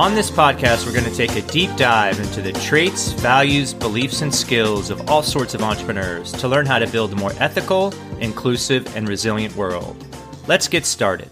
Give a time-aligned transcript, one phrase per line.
[0.00, 4.22] On this podcast, we're going to take a deep dive into the traits, values, beliefs,
[4.22, 7.92] and skills of all sorts of entrepreneurs to learn how to build a more ethical,
[8.18, 10.02] inclusive, and resilient world.
[10.46, 11.28] Let's get started.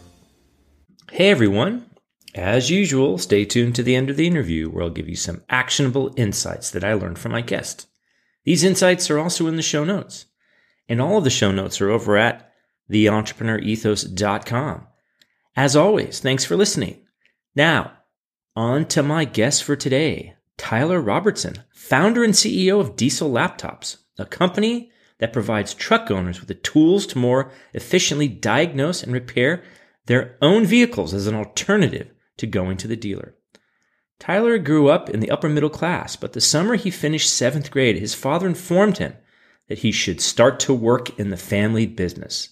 [1.10, 1.88] Hey everyone.
[2.34, 5.42] As usual, stay tuned to the end of the interview where I'll give you some
[5.48, 7.86] actionable insights that I learned from my guest.
[8.44, 10.26] These insights are also in the show notes.
[10.90, 12.52] And all of the show notes are over at
[12.90, 14.86] theentrepreneuroethos.com.
[15.56, 16.98] As always, thanks for listening.
[17.56, 17.92] Now,
[18.58, 24.26] on to my guest for today, Tyler Robertson, founder and CEO of Diesel Laptops, a
[24.26, 29.62] company that provides truck owners with the tools to more efficiently diagnose and repair
[30.06, 33.36] their own vehicles as an alternative to going to the dealer.
[34.18, 37.96] Tyler grew up in the upper middle class, but the summer he finished seventh grade,
[37.96, 39.14] his father informed him
[39.68, 42.48] that he should start to work in the family business,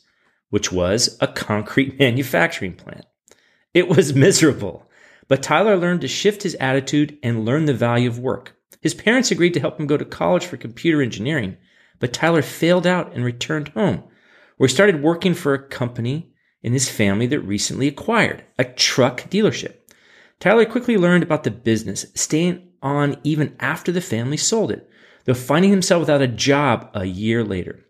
[0.50, 3.06] which was a concrete manufacturing plant.
[3.75, 4.86] It was miserable
[5.29, 8.57] but Tyler learned to shift his attitude and learn the value of work.
[8.81, 11.57] His parents agreed to help him go to college for computer engineering,
[11.99, 14.05] but Tyler failed out and returned home,
[14.57, 16.33] where he started working for a company
[16.63, 19.75] in his family that recently acquired a truck dealership.
[20.39, 24.89] Tyler quickly learned about the business, staying on even after the family sold it,
[25.25, 27.85] though finding himself without a job a year later.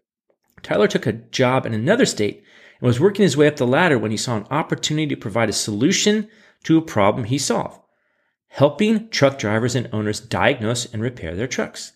[0.63, 2.43] Tyler took a job in another state
[2.81, 5.49] and was working his way up the ladder when he saw an opportunity to provide
[5.49, 6.29] a solution
[6.67, 7.81] to a problem he solved,
[8.49, 11.93] helping truck drivers and owners diagnose and repair their trucks.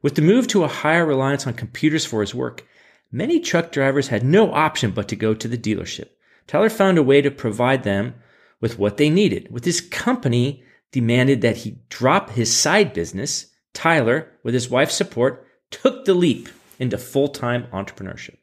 [0.00, 2.64] With the move to a higher reliance on computers for his work,
[3.10, 6.10] many truck drivers had no option but to go to the dealership.
[6.46, 8.14] Tyler found a way to provide them
[8.60, 9.48] with what they needed.
[9.50, 10.62] With his company
[10.92, 16.48] demanded that he drop his side business, Tyler, with his wife's support, took the leap
[16.78, 18.36] into full-time entrepreneurship.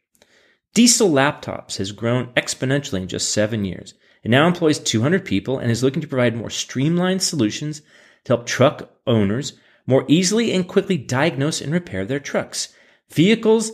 [0.74, 3.94] Diesel Laptops has grown exponentially in just seven years.
[4.22, 7.80] It now employs 200 people and is looking to provide more streamlined solutions
[8.24, 9.54] to help truck owners
[9.86, 12.72] more easily and quickly diagnose and repair their trucks.
[13.10, 13.72] Vehicles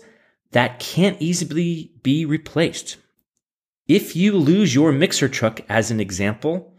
[0.53, 2.97] that can't easily be replaced.
[3.89, 6.75] If you lose your mixer truck, as an example,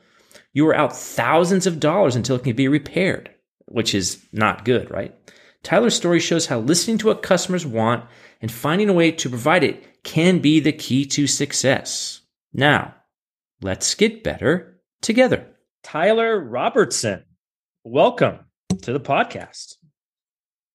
[0.53, 3.29] you are out thousands of dollars until it can be repaired,
[3.66, 5.16] which is not good, right?
[5.63, 8.05] Tyler's story shows how listening to what customers want
[8.41, 12.22] and finding a way to provide it can be the key to success.
[12.53, 12.95] Now,
[13.62, 15.56] Let's get better together.
[15.84, 17.23] Tyler Robertson,
[17.84, 18.40] welcome
[18.84, 19.78] to the podcast.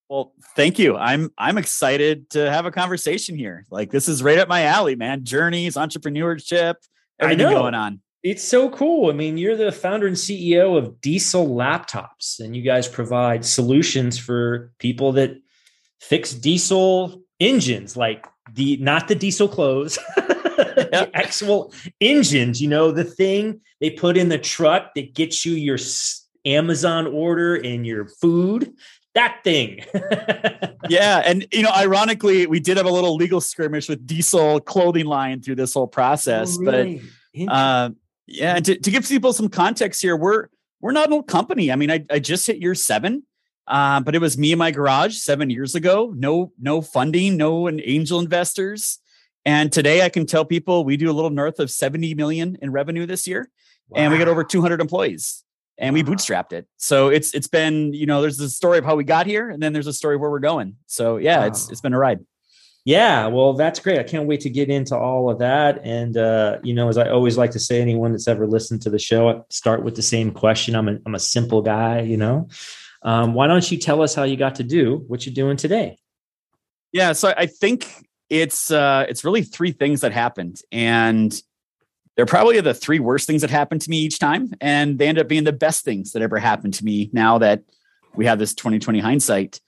[0.08, 0.96] Well, thank you.
[0.96, 3.66] I'm I'm excited to have a conversation here.
[3.70, 5.24] Like this is right up my alley, man.
[5.24, 6.74] Journeys, entrepreneurship,
[7.20, 8.00] everything going on.
[8.24, 9.10] It's so cool.
[9.10, 14.18] I mean, you're the founder and CEO of Diesel Laptops, and you guys provide solutions
[14.18, 15.40] for people that
[16.00, 19.98] fix diesel engines, like the not the diesel clothes,
[20.76, 25.54] the actual engines, you know, the thing they put in the truck that gets you
[25.54, 25.78] your
[26.44, 28.74] Amazon order and your food.
[29.14, 29.84] That thing.
[30.88, 31.22] yeah.
[31.24, 35.42] And, you know, ironically, we did have a little legal skirmish with Diesel clothing line
[35.42, 36.56] through this whole process.
[36.58, 37.02] Oh, really?
[37.34, 37.90] But, uh,
[38.26, 38.58] yeah.
[38.58, 40.48] To, to give people some context here, we're,
[40.80, 41.70] we're not an old company.
[41.70, 43.24] I mean, I, I just hit year seven.
[43.68, 46.12] Uh, but it was me in my garage seven years ago.
[46.16, 48.98] No, no funding, no angel investors.
[49.44, 52.70] And today I can tell people we do a little north of 70 million in
[52.70, 53.50] revenue this year
[53.88, 54.00] wow.
[54.00, 55.44] and we got over 200 employees.
[55.78, 56.66] and we bootstrapped it.
[56.76, 59.62] So it's it's been you know there's the story of how we got here, and
[59.62, 60.76] then there's a story of where we're going.
[60.86, 61.46] So yeah, wow.
[61.46, 62.20] it's it's been a ride.
[62.84, 64.00] Yeah, well, that's great.
[64.00, 65.80] I can't wait to get into all of that.
[65.84, 68.90] And uh, you know, as I always like to say, anyone that's ever listened to
[68.90, 70.74] the show, I start with the same question.
[70.74, 72.48] I'm a I'm a simple guy, you know.
[73.02, 75.98] Um, why don't you tell us how you got to do what you're doing today?
[76.92, 77.88] Yeah, so I think
[78.32, 81.38] it's uh, it's really three things that happened, and
[82.16, 85.18] they're probably the three worst things that happened to me each time, and they end
[85.18, 87.10] up being the best things that ever happened to me.
[87.12, 87.62] Now that
[88.14, 89.60] we have this 2020 hindsight.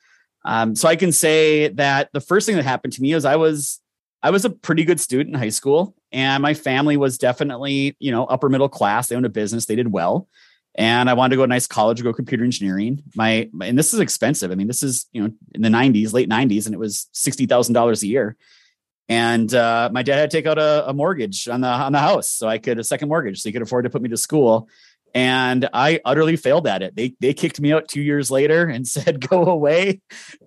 [0.46, 3.36] Um, so I can say that the first thing that happened to me is I
[3.36, 3.80] was
[4.22, 8.12] I was a pretty good student in high school, and my family was definitely you
[8.12, 9.08] know upper middle class.
[9.08, 10.26] They owned a business, they did well,
[10.74, 13.02] and I wanted to go to a nice college, go computer engineering.
[13.14, 14.50] My and this is expensive.
[14.50, 17.46] I mean, this is you know in the '90s, late '90s, and it was sixty
[17.46, 18.36] thousand dollars a year.
[19.08, 21.98] And uh, my dad had to take out a, a mortgage on the on the
[21.98, 24.16] house, so I could a second mortgage, so he could afford to put me to
[24.16, 24.68] school
[25.14, 26.96] and I utterly failed at it.
[26.96, 30.00] They they kicked me out two years later and said, "Go away,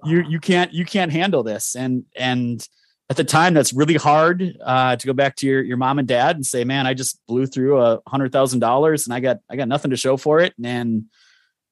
[0.03, 2.67] you you can't you can't handle this." And and
[3.09, 6.07] at the time, that's really hard uh, to go back to your your mom and
[6.07, 9.39] dad and say, "Man, I just blew through a hundred thousand dollars and I got
[9.49, 11.05] I got nothing to show for it." And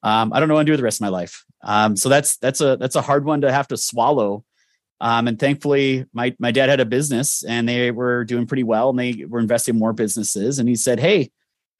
[0.01, 1.43] um, I don't know what to do with the rest of my life.
[1.61, 4.45] Um, so that's that's a that's a hard one to have to swallow.
[5.01, 8.91] Um, and thankfully, my my dad had a business and they were doing pretty well
[8.91, 10.59] and they were investing more businesses.
[10.59, 11.31] And he said, "Hey."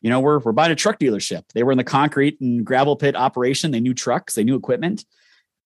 [0.02, 1.46] you know, we're, we're buying a truck dealership.
[1.56, 3.72] They were in the concrete and gravel pit operation.
[3.72, 5.04] They knew trucks, they knew equipment.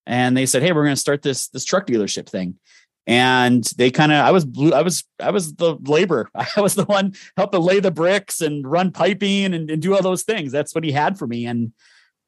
[0.06, 2.58] And they said, Hey, we're going to start this, this truck dealership thing.
[3.06, 4.72] And they kind of, I was blue.
[4.72, 6.30] I was, I was the labor.
[6.34, 10.02] I was the one helping lay the bricks and run piping and, and do all
[10.02, 10.52] those things.
[10.52, 11.46] That's what he had for me.
[11.46, 11.72] And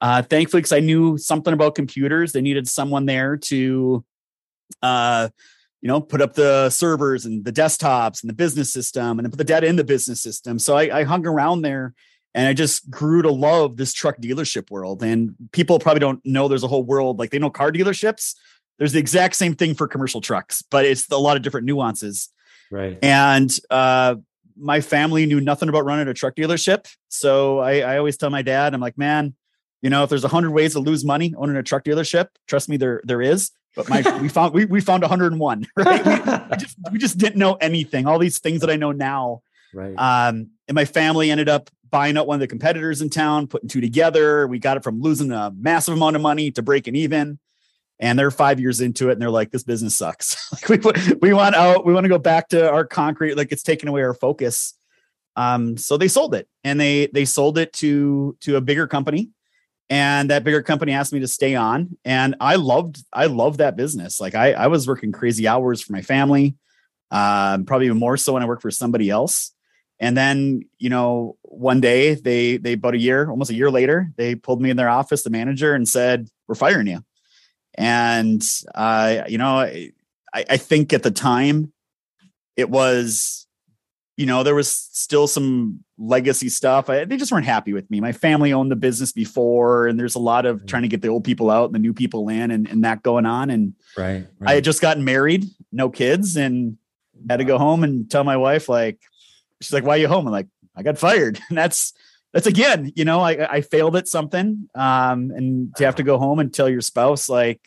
[0.01, 4.05] uh, thankfully, because I knew something about computers, they needed someone there to,
[4.83, 5.29] uh,
[5.81, 9.39] you know, put up the servers and the desktops and the business system and put
[9.39, 10.59] the data in the business system.
[10.59, 11.95] So I, I hung around there
[12.35, 15.03] and I just grew to love this truck dealership world.
[15.03, 18.35] And people probably don't know there's a whole world like they know car dealerships.
[18.79, 22.31] There's the exact same thing for commercial trucks, but it's a lot of different nuances.
[22.71, 22.99] Right.
[23.03, 24.17] And uh,
[24.57, 26.93] my family knew nothing about running a truck dealership.
[27.09, 29.35] So I, I always tell my dad, I'm like, man,
[29.83, 32.69] you know, if there's a hundred ways to lose money owning a truck dealership, trust
[32.69, 36.13] me, there there is but my we found we, we found 101 right we,
[36.51, 39.43] we, just we just didn't know anything all these things that i know now
[39.73, 43.47] right um and my family ended up buying out one of the competitors in town
[43.47, 46.97] putting two together we got it from losing a massive amount of money to breaking
[46.97, 47.39] even
[48.03, 50.37] and they're five years into it and they're like this business sucks.
[50.69, 53.63] Like we we want out we want to go back to our concrete like it's
[53.63, 54.75] taken away our focus.
[55.37, 59.31] Um so they sold it and they they sold it to to a bigger company
[59.89, 63.77] and that bigger company asked me to stay on and i loved i loved that
[63.77, 64.21] business.
[64.21, 66.57] Like i, I was working crazy hours for my family
[67.11, 69.53] um, probably more so when i worked for somebody else.
[70.01, 74.13] And then you know one day they they about a year almost a year later
[74.17, 77.05] they pulled me in their office the manager and said we're firing you
[77.75, 78.43] and
[78.75, 79.93] uh, you know I,
[80.35, 81.73] I think at the time
[82.57, 83.43] it was
[84.17, 86.91] you know, there was still some legacy stuff.
[86.91, 88.01] I, they just weren't happy with me.
[88.01, 91.09] My family owned the business before, and there's a lot of trying to get the
[91.09, 93.51] old people out and the new people in, and, and that going on.
[93.51, 94.51] And right, right.
[94.51, 96.77] I had just gotten married, no kids, and
[97.29, 99.01] had to go home and tell my wife, like,
[99.61, 101.95] she's like, "Why are you home?" I'm like, "I got fired." And that's
[102.33, 106.19] that's again, you know, I I failed at something, um, and to have to go
[106.19, 107.61] home and tell your spouse, like,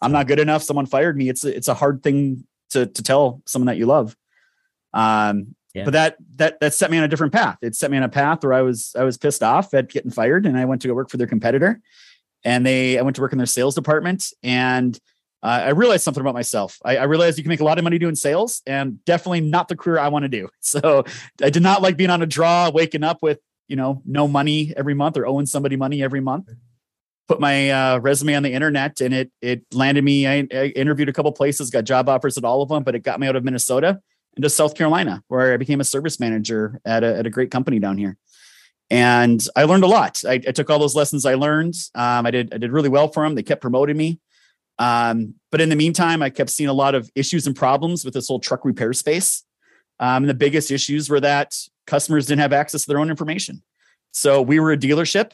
[0.00, 0.62] I'm not good enough.
[0.62, 1.28] Someone fired me.
[1.28, 4.16] It's a, it's a hard thing to to tell someone that you love.
[4.92, 5.84] Um, yeah.
[5.84, 7.58] But that that that set me on a different path.
[7.62, 10.10] It set me on a path where I was I was pissed off at getting
[10.10, 11.80] fired, and I went to go work for their competitor.
[12.44, 14.98] And they I went to work in their sales department, and
[15.42, 16.78] uh, I realized something about myself.
[16.84, 19.68] I, I, realized you can make a lot of money doing sales, and definitely not
[19.68, 20.48] the career I want to do.
[20.60, 21.04] So
[21.42, 24.72] I did not like being on a draw, waking up with you know no money
[24.76, 26.50] every month or owing somebody money every month.
[27.28, 30.26] Put my uh, resume on the internet, and it it landed me.
[30.26, 33.00] I, I interviewed a couple places, got job offers at all of them, but it
[33.00, 34.00] got me out of Minnesota
[34.36, 37.78] into South Carolina, where I became a service manager at a, at a great company
[37.78, 38.16] down here.
[38.90, 40.22] And I learned a lot.
[40.24, 41.74] I, I took all those lessons I learned.
[41.94, 43.34] Um, I did I did really well for them.
[43.34, 44.20] They kept promoting me.
[44.78, 48.14] Um, but in the meantime, I kept seeing a lot of issues and problems with
[48.14, 49.42] this whole truck repair space.
[49.98, 51.54] Um, and the biggest issues were that
[51.86, 53.62] customers didn't have access to their own information.
[54.12, 55.32] So we were a dealership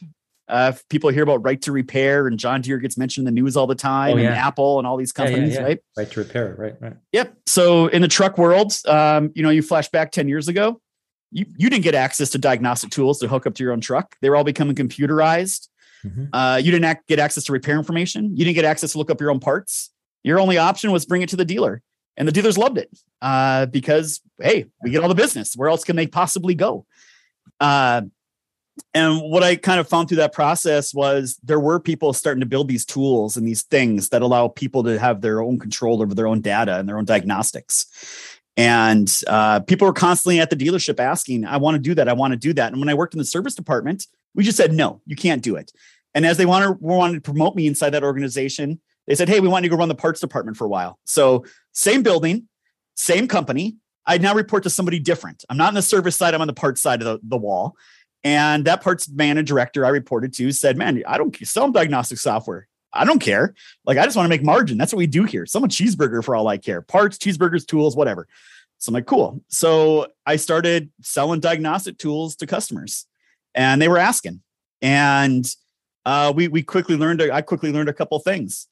[0.49, 3.57] uh, people hear about right to repair and John Deere gets mentioned in the news
[3.57, 4.29] all the time, oh, yeah.
[4.29, 5.81] and Apple and all these companies, yeah, yeah, right?
[5.97, 6.95] Right to repair, right, right.
[7.13, 7.35] Yep.
[7.47, 10.81] So in the truck world, um, you know, you flash back 10 years ago,
[11.31, 14.17] you, you didn't get access to diagnostic tools to hook up to your own truck.
[14.21, 15.69] They were all becoming computerized.
[16.05, 16.25] Mm-hmm.
[16.35, 18.37] Uh, you didn't get access to repair information.
[18.37, 19.91] You didn't get access to look up your own parts.
[20.25, 21.83] Your only option was bring it to the dealer.
[22.17, 22.91] And the dealers loved it
[23.23, 25.57] uh, because, hey, we get all the business.
[25.57, 26.87] Where else can they possibly go?
[27.59, 28.03] Uh,
[28.95, 32.47] and what I kind of found through that process was there were people starting to
[32.47, 36.15] build these tools and these things that allow people to have their own control over
[36.15, 37.87] their own data and their own diagnostics.
[38.57, 42.09] And uh, people were constantly at the dealership asking, I want to do that.
[42.09, 42.73] I want to do that.
[42.73, 45.57] And when I worked in the service department, we just said, no, you can't do
[45.57, 45.73] it.
[46.15, 49.49] And as they wanted, wanted to promote me inside that organization, they said, hey, we
[49.49, 50.99] want you to go run the parts department for a while.
[51.05, 52.49] So, same building,
[52.95, 53.77] same company.
[54.07, 55.45] I now report to somebody different.
[55.49, 57.77] I'm not on the service side, I'm on the parts side of the, the wall.
[58.25, 62.69] And that parts manager director I reported to said, man, I don't sell diagnostic software.
[62.93, 63.55] I don't care.
[63.85, 64.79] Like, I just want to make margin.
[64.79, 65.47] That's what we do here.
[65.47, 66.83] Someone cheeseburger for all I care.
[66.83, 68.29] Parts, cheeseburgers, tools, whatever.
[68.79, 69.41] So I'm like, cool.
[69.49, 73.07] So I started selling diagnostic tools to customers
[73.55, 74.43] and they were asking.
[74.83, 75.49] And
[76.05, 78.67] uh, we, we quickly learned, I quickly learned a couple things.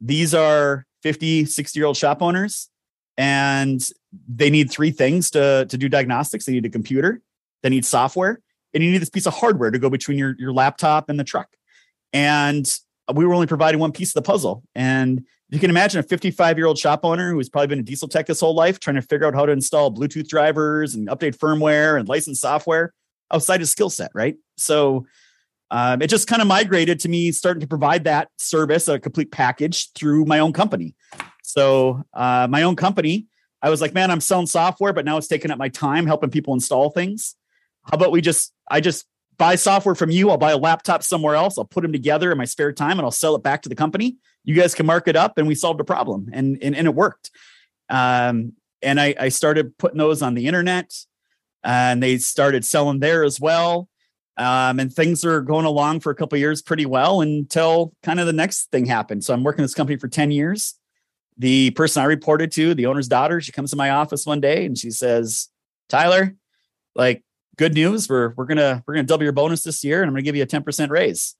[0.00, 2.68] These are 50, 60 year old shop owners
[3.16, 3.86] and
[4.28, 6.44] they need three things to, to do diagnostics.
[6.44, 7.22] They need a computer,
[7.62, 8.40] they need software,
[8.74, 11.24] and you need this piece of hardware to go between your, your laptop and the
[11.24, 11.48] truck.
[12.12, 12.70] And
[13.12, 14.62] we were only providing one piece of the puzzle.
[14.74, 18.08] And you can imagine a 55 year old shop owner who's probably been a diesel
[18.08, 21.36] tech his whole life trying to figure out how to install Bluetooth drivers and update
[21.36, 22.92] firmware and license software
[23.32, 24.36] outside his skill set, right?
[24.56, 25.06] So
[25.70, 29.32] um, it just kind of migrated to me starting to provide that service, a complete
[29.32, 30.94] package through my own company.
[31.42, 33.26] So uh, my own company,
[33.62, 36.30] I was like, man, I'm selling software, but now it's taking up my time helping
[36.30, 37.34] people install things.
[37.84, 39.06] How about we just, I just
[39.38, 40.30] buy software from you.
[40.30, 41.58] I'll buy a laptop somewhere else.
[41.58, 43.74] I'll put them together in my spare time and I'll sell it back to the
[43.74, 44.16] company.
[44.44, 46.94] You guys can mark it up and we solved a problem and, and, and it
[46.94, 47.30] worked.
[47.88, 50.92] Um, and I, I started putting those on the internet
[51.64, 53.88] and they started selling there as well.
[54.38, 58.26] Um, and things are going along for a couple years pretty well until kind of
[58.26, 59.24] the next thing happened.
[59.24, 60.74] So I'm working this company for 10 years.
[61.38, 64.66] The person I reported to, the owner's daughter, she comes to my office one day
[64.66, 65.48] and she says,
[65.88, 66.34] Tyler,
[66.94, 67.22] like
[67.56, 68.08] good news.
[68.08, 70.42] We're we're gonna we're gonna double your bonus this year, and I'm gonna give you
[70.42, 71.34] a 10% raise.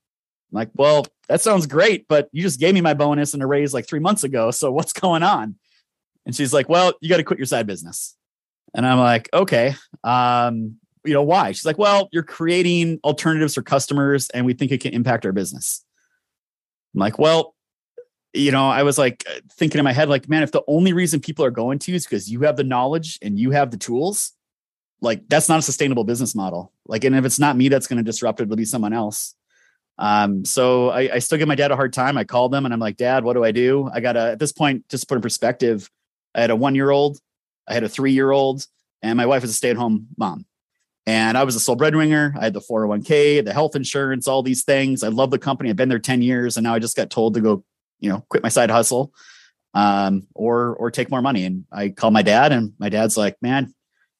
[0.52, 3.46] I'm like, well, that sounds great, but you just gave me my bonus and a
[3.46, 4.50] raise like three months ago.
[4.50, 5.56] So what's going on?
[6.24, 8.16] And she's like, well, you got to quit your side business.
[8.74, 9.74] And I'm like, okay,
[10.04, 10.76] um,
[11.06, 11.52] you know why?
[11.52, 15.32] She's like, well, you're creating alternatives for customers, and we think it can impact our
[15.32, 15.84] business.
[16.94, 17.54] I'm like, well,
[18.32, 21.20] you know, I was like thinking in my head, like, man, if the only reason
[21.20, 24.32] people are going to is because you have the knowledge and you have the tools,
[25.00, 26.72] like that's not a sustainable business model.
[26.86, 29.34] Like, and if it's not me that's going to disrupt it, it'll be someone else.
[29.98, 32.18] Um, so I, I, still give my dad a hard time.
[32.18, 33.88] I called them and I'm like, Dad, what do I do?
[33.90, 35.90] I got a at this point, just put in perspective,
[36.34, 37.18] I had a one year old,
[37.66, 38.66] I had a three year old,
[39.00, 40.44] and my wife was a stay at home mom.
[41.06, 42.34] And I was a sole breadwinner.
[42.38, 45.04] I had the 401k, the health insurance, all these things.
[45.04, 45.70] I love the company.
[45.70, 47.64] I've been there 10 years and now I just got told to go,
[48.00, 49.12] you know, quit my side hustle
[49.76, 51.44] um, or or take more money.
[51.44, 53.72] And I called my dad and my dad's like, man,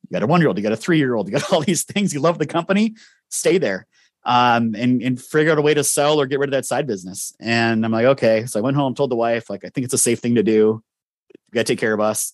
[0.02, 1.62] you got a one year old, you got a three year old, you got all
[1.62, 2.14] these things.
[2.14, 2.94] You love the company,
[3.30, 3.86] stay there.
[4.24, 6.86] Um, and and figure out a way to sell or get rid of that side
[6.86, 7.34] business.
[7.40, 8.44] And I'm like, okay.
[8.46, 10.42] So I went home, told the wife, like, I think it's a safe thing to
[10.42, 10.82] do.
[11.30, 12.32] You got to take care of us.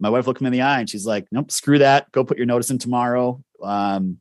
[0.00, 2.10] My wife looked me in the eye and she's like, nope, screw that.
[2.12, 3.42] Go put your notice in tomorrow.
[3.64, 4.18] Um,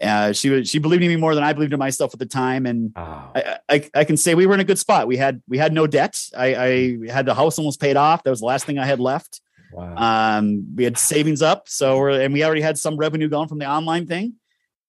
[0.00, 2.26] uh, she was she believed in me more than I believed in myself at the
[2.26, 3.32] time, and oh.
[3.34, 5.08] I, I, I can say we were in a good spot.
[5.08, 6.20] We had we had no debt.
[6.36, 8.22] I, I had the house almost paid off.
[8.22, 9.40] That was the last thing I had left.
[9.72, 10.38] Wow.
[10.38, 13.68] Um, we had savings up, so and we already had some revenue going from the
[13.68, 14.34] online thing.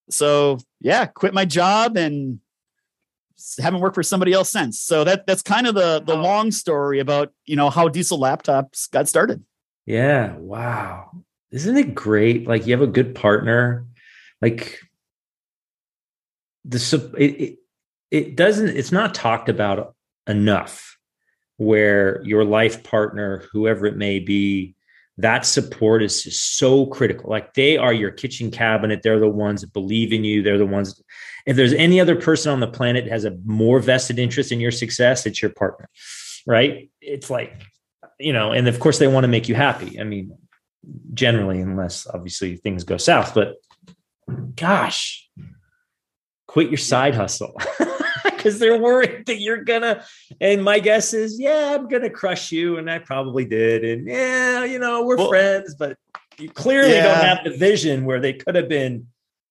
[0.10, 2.40] So yeah, quit my job and
[3.60, 4.80] haven't worked for somebody else since.
[4.80, 8.90] So that that's kind of the the long story about you know how Diesel Laptops
[8.92, 9.44] got started.
[9.86, 11.12] Yeah, wow,
[11.52, 12.48] isn't it great?
[12.48, 13.86] Like you have a good partner,
[14.42, 14.80] like
[16.66, 17.60] the it, it
[18.12, 19.96] it doesn't it's not talked about
[20.28, 20.98] enough
[21.58, 24.76] where your life partner, whoever it may be,
[25.18, 27.30] that support is just so critical.
[27.30, 29.02] Like they are your kitchen cabinet.
[29.04, 30.42] They're the ones that believe in you.
[30.42, 31.02] They're the ones.
[31.46, 34.72] If there's any other person on the planet has a more vested interest in your
[34.72, 35.90] success, it's your partner,
[36.48, 36.90] right?
[37.02, 37.62] It's like,
[38.18, 40.00] you know, and of course they want to make you happy.
[40.00, 40.38] I mean,
[41.14, 43.56] generally, unless obviously things go south, but
[44.56, 45.30] gosh,
[46.48, 47.60] quit your side hustle.
[48.40, 50.04] because they're worried that you're gonna.
[50.40, 53.84] And my guess is, yeah, I'm gonna crush you, and I probably did.
[53.84, 55.98] And yeah, you know, we're well, friends, but
[56.38, 57.04] you clearly yeah.
[57.04, 59.08] don't have the vision where they could have been.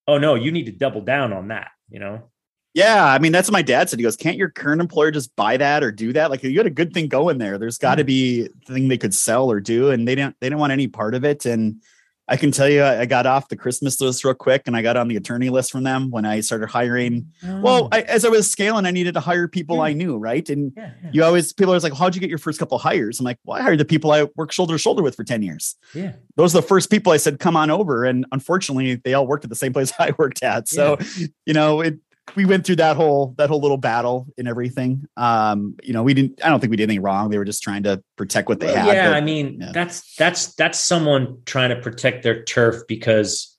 [0.06, 1.70] Oh no, you need to double down on that.
[1.90, 2.30] You know.
[2.78, 3.98] Yeah, I mean that's what my dad said.
[3.98, 6.30] He goes, "Can't your current employer just buy that or do that?
[6.30, 7.58] Like you got a good thing going there.
[7.58, 8.06] There's got to mm.
[8.06, 10.36] be a thing they could sell or do." And they didn't.
[10.40, 11.44] They didn't want any part of it.
[11.44, 11.82] And
[12.28, 14.96] I can tell you, I got off the Christmas list real quick, and I got
[14.96, 17.32] on the attorney list from them when I started hiring.
[17.44, 17.60] Oh.
[17.62, 19.82] Well, I, as I was scaling, I needed to hire people yeah.
[19.82, 20.48] I knew, right?
[20.48, 21.10] And yeah, yeah.
[21.12, 23.58] you always people are like, "How'd you get your first couple hires?" I'm like, "Well,
[23.58, 26.54] I hired the people I worked shoulder to shoulder with for ten years." Yeah, those
[26.54, 29.50] are the first people I said, "Come on over," and unfortunately, they all worked at
[29.50, 30.68] the same place I worked at.
[30.68, 30.98] So,
[31.44, 31.98] you know, it
[32.36, 35.06] we went through that whole that whole little battle and everything.
[35.16, 36.44] Um, you know, we didn't.
[36.44, 37.30] I don't think we did anything wrong.
[37.30, 38.86] They were just trying to protect what they well, had.
[38.86, 39.72] Yeah, but, I mean, yeah.
[39.72, 43.56] that's that's that's someone trying to protect their turf because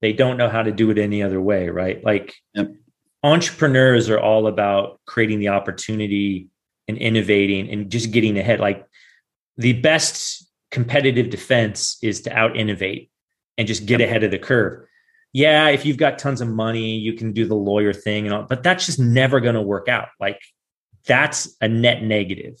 [0.00, 2.02] they don't know how to do it any other way, right?
[2.04, 2.72] Like yep.
[3.22, 6.48] entrepreneurs are all about creating the opportunity
[6.88, 8.60] and innovating and just getting ahead.
[8.60, 8.84] Like
[9.56, 13.10] the best competitive defense is to out innovate
[13.58, 14.08] and just get yep.
[14.08, 14.86] ahead of the curve
[15.32, 18.42] yeah, if you've got tons of money, you can do the lawyer thing and all,
[18.42, 20.08] but that's just never going to work out.
[20.20, 20.40] Like
[21.06, 22.58] that's a net negative.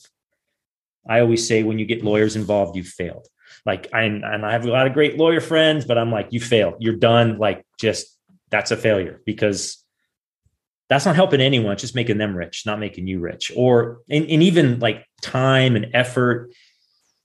[1.08, 3.26] I always say when you get lawyers involved, you've failed.
[3.66, 6.40] Like I and I have a lot of great lawyer friends, but I'm like, you
[6.40, 6.76] failed.
[6.78, 7.38] You're done.
[7.38, 8.18] Like just
[8.50, 9.84] that's a failure because
[10.88, 11.72] that's not helping anyone.
[11.72, 13.52] It's just making them rich, not making you rich.
[13.54, 16.52] Or and, and even like time and effort.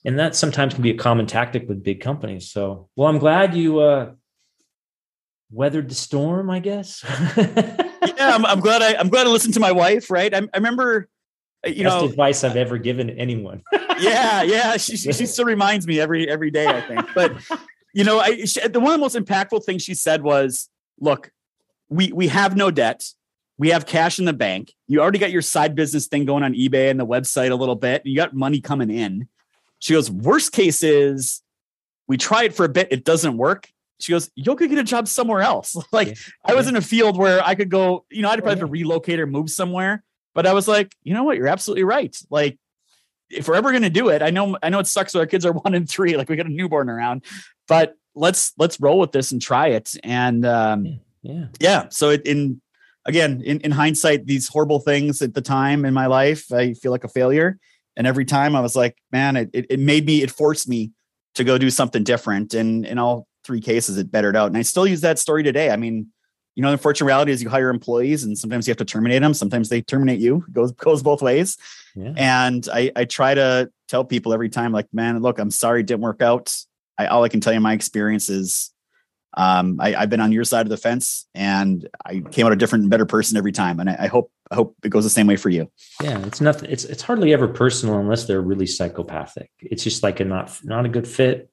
[0.04, 2.50] And that sometimes can be a common tactic with big companies.
[2.50, 4.12] So well, I'm glad you uh
[5.50, 7.04] weathered the storm, I guess.
[7.36, 10.10] yeah, I'm, I'm, glad I I'm glad I listened to my wife.
[10.10, 11.08] Right, I, I remember,
[11.66, 13.62] uh, you Best know, advice I've ever given anyone.
[13.98, 16.66] yeah, yeah, she, she, she still reminds me every every day.
[16.66, 17.32] I think, but
[17.92, 20.68] you know, I she, the one of the most impactful things she said was,
[21.00, 21.30] "Look,
[21.88, 23.04] we we have no debt."
[23.60, 24.72] We have cash in the bank.
[24.86, 27.74] You already got your side business thing going on eBay and the website a little
[27.74, 28.02] bit.
[28.06, 29.26] You got money coming in.
[29.80, 31.42] She goes, worst case is
[32.06, 33.68] we try it for a bit, it doesn't work
[34.00, 35.76] she goes, you'll go get a job somewhere else.
[35.92, 36.14] like yeah.
[36.44, 38.66] I was in a field where I could go, you know, I'd probably have to
[38.66, 40.04] relocate or move somewhere.
[40.34, 41.36] But I was like, you know what?
[41.36, 42.16] You're absolutely right.
[42.30, 42.58] Like
[43.30, 45.26] if we're ever going to do it, I know, I know it sucks that our
[45.26, 47.24] kids are one and three, like we got a newborn around,
[47.66, 49.94] but let's, let's roll with this and try it.
[50.04, 51.88] And, um, yeah, yeah.
[51.90, 52.60] So it, in,
[53.04, 56.92] again, in, in hindsight, these horrible things at the time in my life, I feel
[56.92, 57.58] like a failure.
[57.96, 60.92] And every time I was like, man, it, it, it made me, it forced me
[61.34, 62.54] to go do something different.
[62.54, 64.48] And, and I'll, three cases, it bettered out.
[64.48, 65.70] And I still use that story today.
[65.70, 66.08] I mean,
[66.54, 69.22] you know, the unfortunate reality is you hire employees and sometimes you have to terminate
[69.22, 69.32] them.
[69.32, 70.44] Sometimes they terminate you.
[70.46, 71.56] It goes goes both ways.
[71.96, 72.12] Yeah.
[72.16, 75.86] And I, I try to tell people every time, like, man, look, I'm sorry it
[75.86, 76.54] didn't work out.
[76.98, 78.70] I all I can tell you my experience is
[79.34, 82.56] um, I, have been on your side of the fence and I came out a
[82.56, 83.78] different and better person every time.
[83.78, 85.70] And I, I, hope I hope it goes the same way for you.
[86.02, 86.70] Yeah, it's nothing.
[86.70, 89.50] It's it's hardly ever personal unless they're really psychopathic.
[89.60, 91.50] It's just like a not not a good fit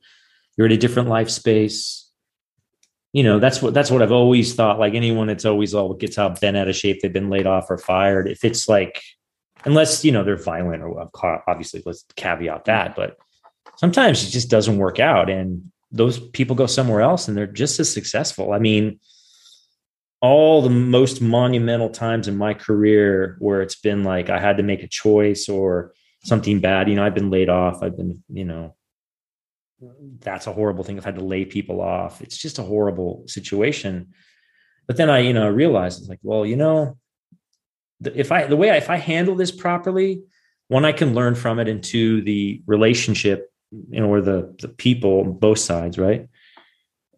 [0.58, 2.10] you're in a different life space.
[3.14, 6.18] You know that's what that's what i've always thought like anyone that's always all gets
[6.18, 8.28] out bent out of shape they've been laid off or fired.
[8.28, 9.02] If it's like
[9.64, 11.10] unless you know they're violent or
[11.48, 13.18] obviously let's caveat that but
[13.78, 17.80] sometimes it just doesn't work out and those people go somewhere else and they're just
[17.80, 18.52] as successful.
[18.52, 19.00] I mean
[20.22, 24.64] all the most monumental times in my career where it's been like i had to
[24.64, 28.44] make a choice or something bad you know i've been laid off i've been you
[28.44, 28.74] know
[30.20, 30.98] that's a horrible thing.
[30.98, 32.22] I've had to lay people off.
[32.22, 34.14] It's just a horrible situation.
[34.88, 36.98] But then I, you know, realized it's like, well, you know,
[38.04, 40.24] if I the way I, if I handle this properly,
[40.68, 44.68] one, I can learn from it, and two, the relationship, you know, or the the
[44.68, 46.28] people, both sides, right?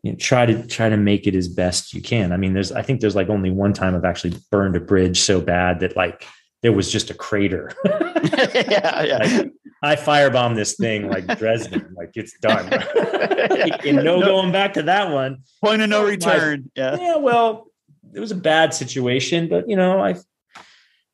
[0.03, 2.31] You know, try to try to make it as best you can.
[2.31, 5.19] I mean, there's I think there's like only one time I've actually burned a bridge
[5.19, 6.25] so bad that like
[6.61, 7.71] there was just a crater.
[7.85, 9.17] yeah, yeah.
[9.17, 12.71] Like, I firebomb this thing like Dresden, like it's done.
[13.85, 15.43] and no, no, going back to that one.
[15.63, 16.69] Point of no return.
[16.75, 16.97] My, yeah.
[16.99, 17.15] Yeah.
[17.17, 17.67] Well,
[18.13, 20.15] it was a bad situation, but you know, I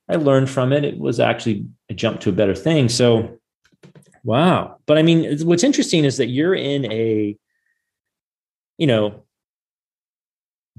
[0.10, 0.84] I learned from it.
[0.84, 2.90] It was actually a jump to a better thing.
[2.90, 3.40] So
[4.24, 4.78] wow.
[4.86, 7.38] But I mean, what's interesting is that you're in a,
[8.78, 9.24] you know,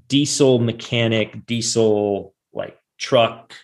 [0.08, 3.54] diesel mechanic, diesel like truck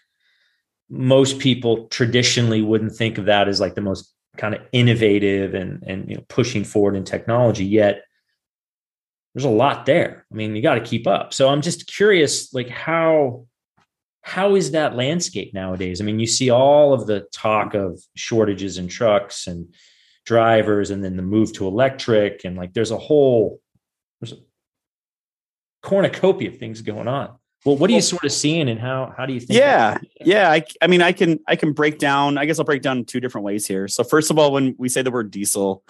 [0.90, 5.83] most people traditionally wouldn't think of that as like the most kind of innovative and
[5.87, 8.03] and you know pushing forward in technology yet
[9.35, 10.26] there's a lot there.
[10.33, 11.33] I mean you got to keep up.
[11.33, 13.46] So i'm just curious like how
[14.22, 16.00] how is that landscape nowadays?
[16.00, 19.72] I mean you see all of the talk of shortages in trucks and
[20.26, 23.61] drivers and then the move to electric and like there's a whole
[24.20, 24.42] there's a
[25.83, 29.27] cornucopia of things going on well, what are you sort of seeing, and how how
[29.27, 29.59] do you think?
[29.59, 30.51] Yeah, yeah.
[30.51, 32.38] I, I mean, I can I can break down.
[32.38, 33.87] I guess I'll break down two different ways here.
[33.88, 35.83] So first of all, when we say the word diesel,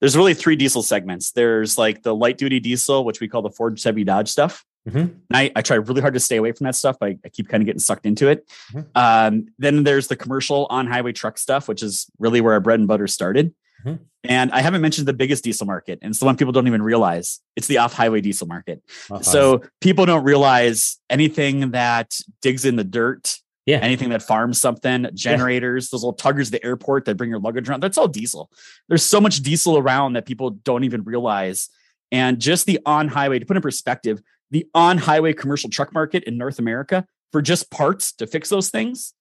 [0.00, 1.30] there's really three diesel segments.
[1.30, 4.64] There's like the light duty diesel, which we call the Ford, Chevy, Dodge stuff.
[4.88, 5.14] Mm-hmm.
[5.32, 6.96] I, I try really hard to stay away from that stuff.
[7.00, 8.48] I, I keep kind of getting sucked into it.
[8.72, 8.80] Mm-hmm.
[8.96, 12.80] Um, then there's the commercial on highway truck stuff, which is really where our bread
[12.80, 13.54] and butter started.
[13.84, 14.02] Mm-hmm.
[14.24, 16.82] And I haven't mentioned the biggest diesel market, and it's the one people don't even
[16.82, 17.40] realize.
[17.56, 18.80] It's the off-highway diesel market.
[19.10, 19.20] Uh-huh.
[19.22, 25.08] So people don't realize anything that digs in the dirt, yeah, anything that farms something,
[25.14, 25.88] generators, yeah.
[25.92, 27.82] those little tuggers at the airport that bring your luggage around.
[27.82, 28.48] That's all diesel.
[28.88, 31.68] There's so much diesel around that people don't even realize.
[32.12, 36.58] And just the on-highway, to put in perspective, the on-highway commercial truck market in North
[36.58, 39.14] America for just parts to fix those things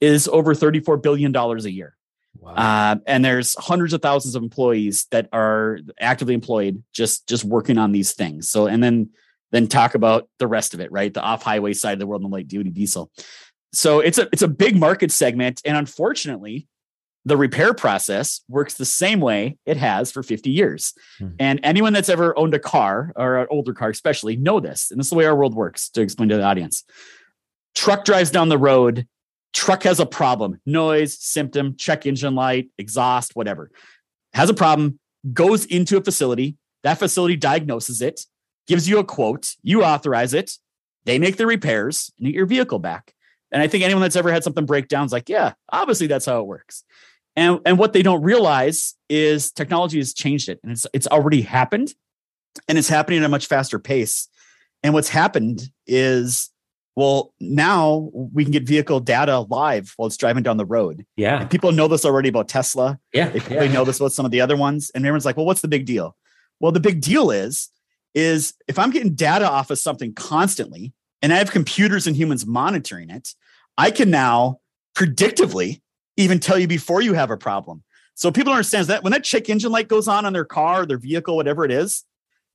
[0.00, 1.96] is over $34 billion a year.
[2.38, 2.54] Wow.
[2.54, 7.78] Uh, and there's hundreds of thousands of employees that are actively employed just just working
[7.78, 8.48] on these things.
[8.48, 9.10] So and then
[9.52, 11.12] then talk about the rest of it, right?
[11.12, 13.10] The off highway side of the world and light duty diesel.
[13.72, 16.66] So it's a it's a big market segment, and unfortunately,
[17.24, 20.92] the repair process works the same way it has for 50 years.
[21.18, 21.28] Hmm.
[21.38, 24.90] And anyone that's ever owned a car or an older car, especially, know this.
[24.90, 26.84] And this is the way our world works to explain to the audience.
[27.74, 29.06] Truck drives down the road
[29.52, 33.70] truck has a problem noise symptom check engine light exhaust whatever.
[34.32, 34.98] Has a problem
[35.32, 36.56] goes into a facility.
[36.82, 38.26] That facility diagnoses it
[38.66, 40.52] gives you a quote you authorize it
[41.04, 43.12] they make the repairs and get your vehicle back.
[43.50, 46.26] And i think anyone that's ever had something break down is like yeah obviously that's
[46.26, 46.84] how it works.
[47.34, 51.42] And and what they don't realize is technology has changed it and it's it's already
[51.42, 51.94] happened
[52.68, 54.28] and it's happening at a much faster pace.
[54.82, 56.50] And what's happened is
[56.94, 61.06] well, now we can get vehicle data live while it's driving down the road.
[61.16, 61.40] Yeah.
[61.40, 62.98] And people know this already about Tesla.
[63.12, 63.30] Yeah.
[63.30, 63.72] They probably yeah.
[63.72, 64.90] know this about some of the other ones.
[64.94, 66.16] And everyone's like, well, what's the big deal?
[66.60, 67.70] Well, the big deal is,
[68.14, 72.44] is if I'm getting data off of something constantly and I have computers and humans
[72.46, 73.34] monitoring it,
[73.78, 74.60] I can now
[74.94, 75.80] predictively
[76.18, 77.82] even tell you before you have a problem.
[78.14, 80.98] So people understand that when that check engine light goes on on their car, their
[80.98, 82.04] vehicle, whatever it is,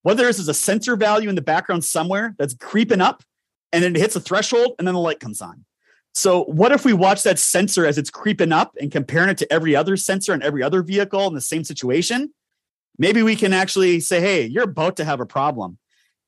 [0.04, 3.24] whether this is a sensor value in the background somewhere that's creeping up
[3.72, 5.66] and then it hits a threshold and then the light comes on.
[6.14, 9.54] So what if we watch that sensor as it's creeping up and comparing it to
[9.54, 12.34] every other sensor and every other vehicle in the same situation?
[12.98, 15.78] Maybe we can actually say, hey, you're about to have a problem.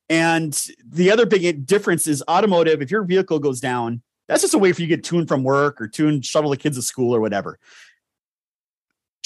[0.08, 0.52] And
[0.84, 4.72] the other big difference is automotive, if your vehicle goes down, that's just a way
[4.72, 7.20] for you to get tuned from work or tune shuttle the kids to school or
[7.20, 7.58] whatever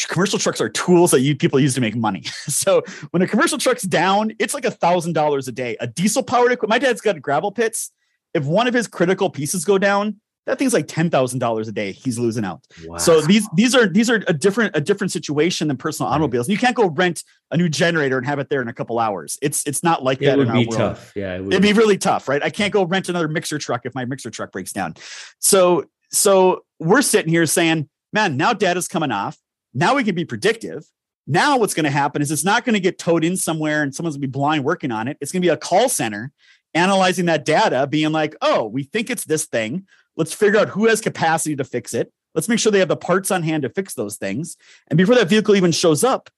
[0.08, 2.24] commercial trucks are tools that you people use to make money.
[2.48, 5.76] So when a commercial truck's down, it's like a thousand dollars a day.
[5.80, 6.70] A diesel powered equipment.
[6.70, 7.90] My dad's got gravel pits
[8.34, 11.72] if one of his critical pieces go down, that thing's like ten thousand dollars a
[11.72, 11.92] day.
[11.92, 12.60] He's losing out.
[12.84, 12.98] Wow.
[12.98, 16.48] So these these are these are a different a different situation than personal automobiles.
[16.48, 19.38] You can't go rent a new generator and have it there in a couple hours.
[19.40, 20.38] It's it's not like that.
[20.38, 21.12] It would be tough.
[21.16, 22.42] Yeah, it would it'd be really tough, right?
[22.42, 24.94] I can't go rent another mixer truck if my mixer truck breaks down.
[25.38, 29.38] So so we're sitting here saying, man, now data's coming off.
[29.72, 30.84] Now we can be predictive.
[31.26, 33.94] Now what's going to happen is it's not going to get towed in somewhere and
[33.94, 35.16] someone's going to be blind working on it.
[35.22, 36.32] It's going to be a call center
[36.74, 39.86] analyzing that data, being like, oh, we think it's this thing.
[40.16, 42.12] Let's figure out who has capacity to fix it.
[42.34, 44.56] Let's make sure they have the parts on hand to fix those things.
[44.88, 46.30] And before that vehicle even shows up,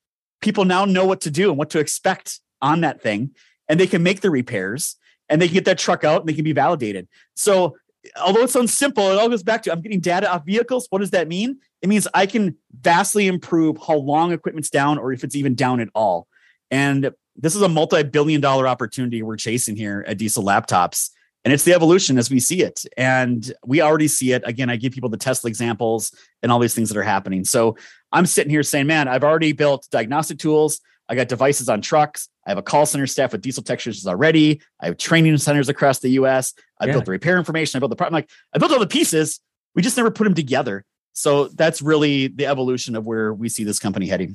[0.43, 3.31] people now know what to do and what to expect on that thing.
[3.69, 4.97] And they can make the repairs
[5.29, 7.09] and they can get that truck out and they can be validated.
[7.35, 7.77] So,
[8.21, 10.87] although it sounds simple, it all goes back to I'm getting data off vehicles.
[10.91, 11.59] What does that mean?
[11.83, 15.81] It means I can vastly improve how long equipment's down or if it's even down
[15.81, 16.29] at all.
[16.71, 21.11] And this is a multi-billion dollar opportunity we're chasing here at diesel laptops
[21.47, 22.85] and it's the evolution as we see it.
[22.97, 24.43] And we already see it.
[24.45, 27.45] Again i give people the tesla examples and all these things that are happening.
[27.45, 27.77] So
[28.11, 30.81] i'm sitting here saying man i've already built diagnostic tools.
[31.09, 32.29] I got devices on trucks.
[32.45, 34.61] I have a call center staff with diesel technicians already.
[34.81, 36.93] I have training centers across the us i yeah.
[36.93, 37.79] built the repair information.
[37.79, 39.41] I built the problem like i built all the pieces.
[39.77, 40.85] We just never put them together.
[41.13, 44.35] So that's really the evolution of where we see this company heading.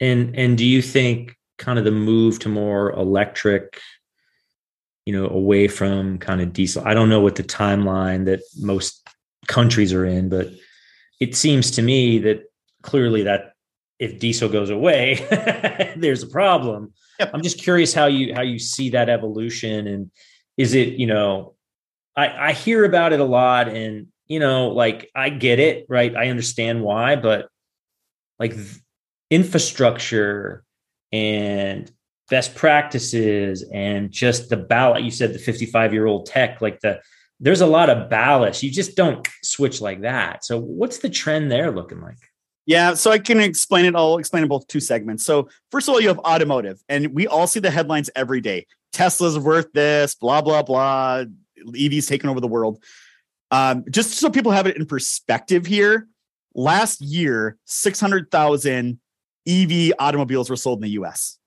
[0.00, 3.80] And and do you think kind of the move to more electric
[5.06, 6.82] you know away from kind of diesel.
[6.86, 9.06] I don't know what the timeline that most
[9.46, 10.48] countries are in but
[11.20, 12.44] it seems to me that
[12.82, 13.52] clearly that
[13.98, 15.14] if diesel goes away
[15.96, 16.92] there's a problem.
[17.20, 17.30] Yep.
[17.32, 20.10] i'm just curious how you how you see that evolution and
[20.56, 21.54] is it you know
[22.16, 26.16] i i hear about it a lot and you know like i get it right?
[26.16, 27.48] I understand why but
[28.40, 28.56] like
[29.30, 30.64] infrastructure
[31.14, 31.92] and
[32.28, 37.00] best practices and just the ballot you said the 55 year old tech like the
[37.38, 41.52] there's a lot of ballast you just don't switch like that so what's the trend
[41.52, 42.16] there looking like
[42.66, 43.94] yeah, so I can explain it.
[43.94, 45.22] I'll explain in both two segments.
[45.22, 48.66] So, first of all, you have automotive, and we all see the headlines every day.
[48.90, 51.24] Tesla's worth this, blah, blah, blah.
[51.58, 52.82] EVs taking over the world.
[53.50, 56.08] Um, just so people have it in perspective here,
[56.54, 58.98] last year, 600,000
[59.46, 61.38] EV automobiles were sold in the US.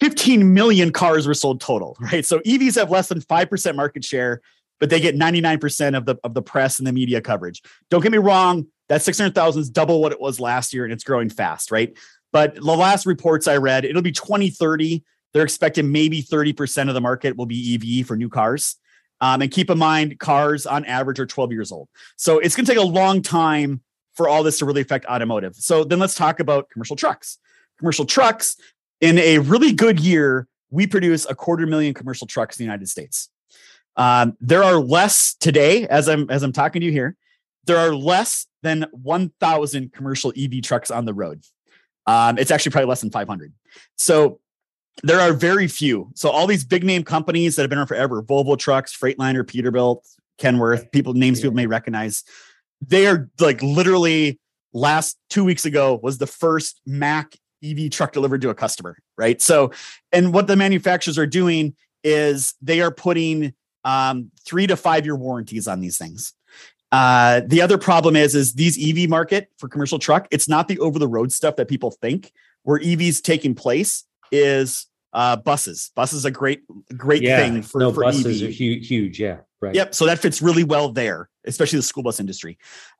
[0.00, 2.24] 15 million cars were sold total, right?
[2.24, 4.40] So EVs have less than 5% market share,
[4.80, 7.62] but they get 99% of the of the press and the media coverage.
[7.90, 11.04] Don't get me wrong, that 600,000 is double what it was last year and it's
[11.04, 11.96] growing fast, right?
[12.32, 15.04] But the last reports I read, it'll be 2030.
[15.32, 18.76] They're expecting maybe 30% of the market will be EV for new cars.
[19.20, 21.88] Um, and keep in mind, cars on average are 12 years old.
[22.16, 23.80] So it's going to take a long time
[24.14, 25.54] for all this to really affect automotive.
[25.56, 27.38] So then let's talk about commercial trucks.
[27.78, 28.56] Commercial trucks,
[29.00, 32.88] in a really good year, we produce a quarter million commercial trucks in the United
[32.88, 33.28] States.
[33.96, 37.16] Um, there are less today, as I'm as I'm talking to you here.
[37.66, 41.42] There are less than 1,000 commercial EV trucks on the road.
[42.06, 43.52] Um, it's actually probably less than 500.
[43.96, 44.40] So
[45.02, 46.10] there are very few.
[46.14, 50.00] So all these big name companies that have been around forever, Volvo Trucks, Freightliner, Peterbilt,
[50.38, 52.24] Kenworth, people names people may recognize,
[52.88, 54.38] they are like literally
[54.72, 59.40] last two weeks ago was the first Mack EV truck delivered to a customer, right?
[59.40, 59.72] So,
[60.12, 65.16] and what the manufacturers are doing is they are putting um, three to five year
[65.16, 66.34] warranties on these things.
[66.92, 70.28] Uh, the other problem is, is these EV market for commercial truck.
[70.30, 72.32] It's not the over the road stuff that people think.
[72.62, 75.90] Where EVs taking place is uh, buses.
[75.94, 76.62] Buses a great,
[76.96, 78.48] great yeah, thing for, no, for buses EV.
[78.48, 79.20] are huge, huge.
[79.20, 79.74] Yeah, right.
[79.74, 79.94] Yep.
[79.94, 82.58] So that fits really well there, especially the school bus industry.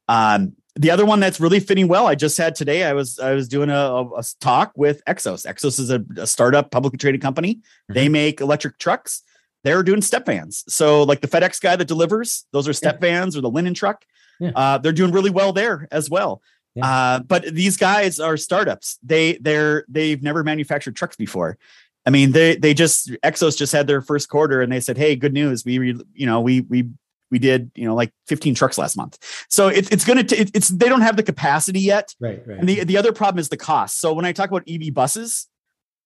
[0.09, 2.85] Um, the other one that's really fitting well, I just had today.
[2.85, 5.47] I was I was doing a, a, a talk with Xos.
[5.47, 7.57] Xos is a, a startup, publicly traded company.
[7.57, 7.95] Mm-hmm.
[7.95, 9.23] They make electric trucks.
[9.63, 10.65] They're doing step vans.
[10.69, 13.09] So like the FedEx guy that delivers, those are step yeah.
[13.09, 14.05] vans or the linen truck.
[14.41, 14.51] Yeah.
[14.55, 16.43] Uh, they're doing really well there as well.
[16.75, 16.87] Yeah.
[16.87, 18.99] Uh, but these guys are startups.
[19.03, 21.57] They they're they've never manufactured trucks before.
[22.05, 25.17] I mean, they they just Xos just had their first quarter and they said, "Hey,
[25.17, 25.65] good news.
[25.65, 25.75] We
[26.15, 26.91] you know we we
[27.35, 29.19] we did you know like 15 trucks last month.
[29.51, 32.15] So it, it's going to it's they don't have the capacity yet.
[32.21, 32.59] Right, right.
[32.61, 33.99] And the, the other problem is the cost.
[33.99, 35.49] So when i talk about ev buses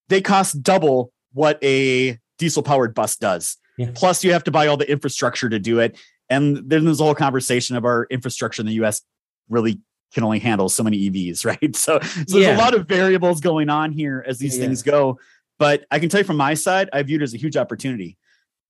[0.09, 3.59] they cost double what a diesel powered bus does.
[3.77, 3.91] Yeah.
[3.95, 5.97] plus you have to buy all the infrastructure to do it.
[6.29, 9.03] And then there's a whole conversation of our infrastructure in the us
[9.49, 9.81] really
[10.12, 11.77] can only handle so many evs right?
[11.77, 12.57] So, so there's yeah.
[12.57, 15.21] a lot of variables going on here as these yeah, things go.
[15.59, 18.17] But i can tell you from my side i view it as a huge opportunity.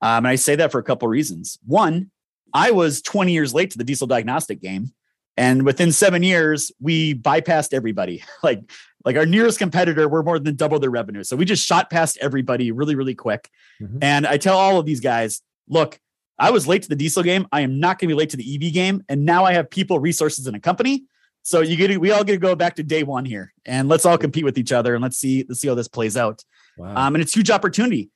[0.03, 1.59] Um, and i say that for a couple of reasons.
[1.65, 2.11] One
[2.53, 4.93] I was 20 years late to the diesel diagnostic game.
[5.37, 8.25] And within seven years, we bypassed everybody.
[8.43, 8.71] like,
[9.05, 11.23] like our nearest competitor, we're more than double their revenue.
[11.23, 13.49] So we just shot past everybody really, really quick.
[13.81, 13.99] Mm-hmm.
[14.03, 16.01] And I tell all of these guys, look,
[16.39, 17.47] I was late to the diesel game.
[17.53, 19.05] I am not going to be late to the EV game.
[19.09, 21.05] And now I have people, resources, and a company.
[21.43, 24.05] So you get we all get to go back to day one here, and let's
[24.05, 26.45] all compete with each other, and let's see let's see how this plays out.
[26.77, 26.95] Wow.
[26.95, 28.11] Um, and it's huge opportunity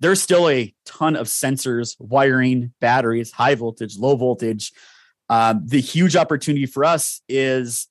[0.00, 4.72] there's still a ton of sensors, wiring, batteries, high voltage, low voltage.
[5.28, 7.88] Um, the huge opportunity for us is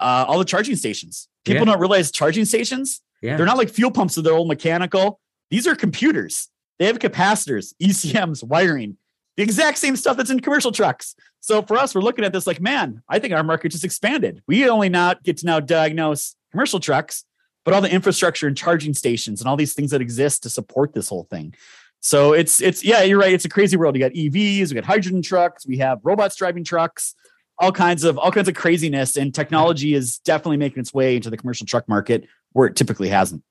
[0.00, 1.28] uh, all the charging stations.
[1.44, 1.72] People yeah.
[1.72, 3.36] don't realize charging stations, yeah.
[3.36, 5.20] they're not like fuel pumps, they're all mechanical.
[5.50, 6.48] These are computers.
[6.78, 8.96] They have capacitors, ECMs, wiring,
[9.36, 11.14] the exact same stuff that's in commercial trucks.
[11.40, 14.42] So for us, we're looking at this like, man, I think our market just expanded.
[14.46, 17.24] We only not get to now diagnose commercial trucks
[17.64, 20.92] but all the infrastructure and charging stations and all these things that exist to support
[20.92, 21.54] this whole thing.
[22.00, 23.32] So it's it's yeah, you're right.
[23.32, 23.96] It's a crazy world.
[23.96, 27.14] You got EVs, we got hydrogen trucks, we have robots driving trucks,
[27.58, 29.16] all kinds of all kinds of craziness.
[29.16, 33.08] And technology is definitely making its way into the commercial truck market where it typically
[33.08, 33.42] hasn't.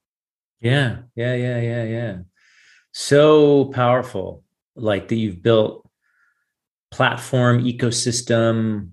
[0.61, 2.17] Yeah, yeah, yeah, yeah, yeah.
[2.91, 4.43] So powerful,
[4.75, 5.89] like that you've built
[6.91, 8.91] platform ecosystem.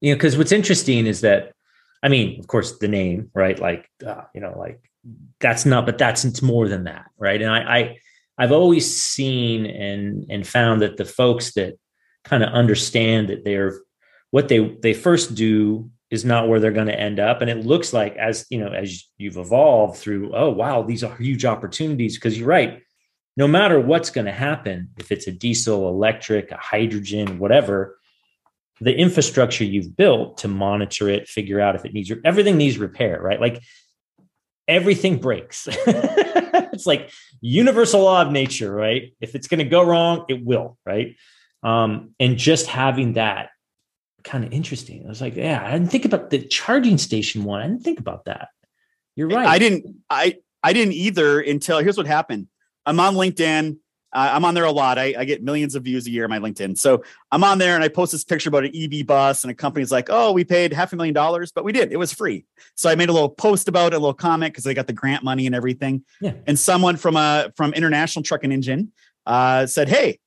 [0.00, 1.55] You know, because what's interesting is that
[2.02, 3.58] I mean, of course, the name, right?
[3.58, 4.80] Like, uh, you know, like
[5.40, 7.40] that's not, but that's it's more than that, right?
[7.40, 7.98] And I, I
[8.38, 11.78] I've always seen and and found that the folks that
[12.24, 13.80] kind of understand that they're
[14.30, 17.64] what they they first do is not where they're going to end up and it
[17.66, 22.16] looks like as you know as you've evolved through oh wow these are huge opportunities
[22.16, 22.82] because you're right
[23.36, 27.98] no matter what's going to happen if it's a diesel electric a hydrogen whatever
[28.80, 33.20] the infrastructure you've built to monitor it, figure out if it needs everything needs repair,
[33.20, 33.40] right?
[33.40, 33.62] Like
[34.68, 35.68] everything breaks.
[35.86, 37.10] it's like
[37.40, 39.14] universal law of nature, right?
[39.20, 41.16] If it's going to go wrong, it will, right?
[41.62, 43.50] Um, and just having that
[44.24, 45.04] kind of interesting.
[45.04, 47.62] I was like, yeah, I didn't think about the charging station one.
[47.62, 48.48] I didn't think about that.
[49.14, 49.46] You're right.
[49.46, 49.96] I didn't.
[50.10, 52.48] I I didn't either until here's what happened.
[52.84, 53.78] I'm on LinkedIn.
[54.16, 54.98] Uh, I'm on there a lot.
[54.98, 56.78] I, I, get millions of views a year on my LinkedIn.
[56.78, 59.54] So I'm on there and I post this picture about an EV bus, and a
[59.54, 61.92] company's like, "Oh, we paid half a million dollars, but we did.
[61.92, 64.64] It was free." So I made a little post about it, a little comment because
[64.64, 66.02] they got the grant money and everything.
[66.22, 66.32] Yeah.
[66.46, 68.90] And someone from a uh, from International Truck and Engine
[69.26, 70.18] uh, said, "Hey,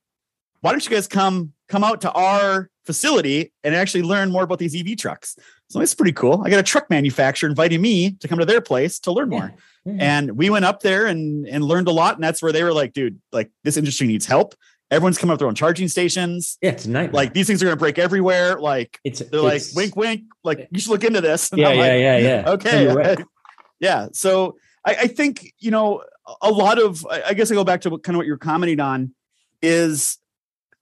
[0.61, 4.59] why don't you guys come come out to our facility and actually learn more about
[4.59, 5.35] these EV trucks?"
[5.69, 6.41] So it's pretty cool.
[6.43, 9.53] I got a truck manufacturer inviting me to come to their place to learn more.
[9.87, 10.01] Mm-hmm.
[10.01, 12.15] And we went up there and and learned a lot.
[12.15, 14.55] And that's where they were like, dude, like this industry needs help.
[14.91, 16.57] Everyone's coming up with their own charging stations.
[16.61, 16.87] Yeah, it's.
[16.87, 18.59] Like these things are going to break everywhere.
[18.59, 20.23] Like it's they're like wink, wink.
[20.43, 21.51] Like you should look into this.
[21.51, 22.43] And yeah, yeah, like, yeah, yeah.
[22.47, 23.23] Okay.
[23.79, 24.07] yeah.
[24.13, 26.03] So I, I, think you know
[26.41, 27.05] a lot of.
[27.05, 29.13] I guess I go back to what, kind of what you're commenting on
[29.61, 30.17] is,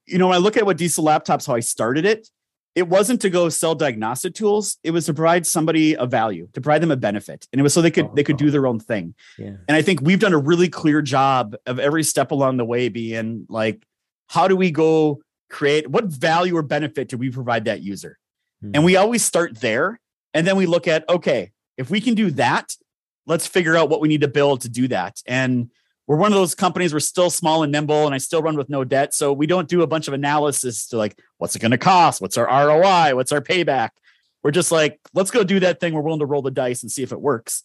[0.06, 2.30] you know, when I look at what diesel laptops, how I started it,
[2.78, 6.62] it wasn't to go sell diagnostic tools it was to provide somebody a value to
[6.62, 8.68] provide them a benefit and it was so they could oh, they could do their
[8.68, 9.56] own thing yeah.
[9.68, 12.88] and i think we've done a really clear job of every step along the way
[12.88, 13.84] being like
[14.28, 18.20] how do we go create what value or benefit do we provide that user
[18.64, 18.72] mm-hmm.
[18.76, 20.00] and we always start there
[20.36, 22.76] and then we look at okay if we can do that
[23.26, 25.72] let's figure out what we need to build to do that and
[26.08, 28.70] we're one of those companies we're still small and nimble and i still run with
[28.70, 29.14] no debt.
[29.14, 32.22] So we don't do a bunch of analysis to like what's it going to cost?
[32.22, 33.90] What's our roi what's our payback?
[34.42, 35.94] We're just like let's go do that thing.
[35.94, 37.64] We're willing to roll the dice and see if it works.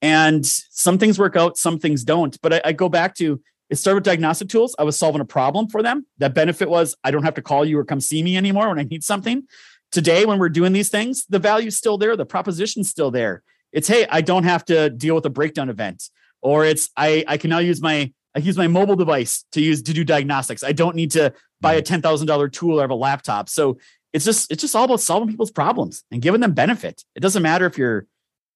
[0.00, 2.40] And some things work out some things don't.
[2.40, 4.76] But i, I go back to it started with diagnostic tools.
[4.78, 6.06] I was solving a problem for them.
[6.18, 8.78] That benefit was i don't have to call you or come see me anymore when
[8.78, 9.42] i need something.
[9.90, 12.16] Today when we're doing these things the value's still there.
[12.16, 13.42] The proposition's still there.
[13.72, 16.10] It's hey i don't have to deal with a breakdown event
[16.42, 19.82] or it's I I can now use my I use my mobile device to use
[19.82, 20.64] to do diagnostics.
[20.64, 21.84] I don't need to buy a mm-hmm.
[21.84, 23.48] ten thousand dollar tool or have a laptop.
[23.48, 23.78] So
[24.12, 27.02] it's just it's just all about solving people's problems and giving them benefit.
[27.14, 28.06] It doesn't matter if you're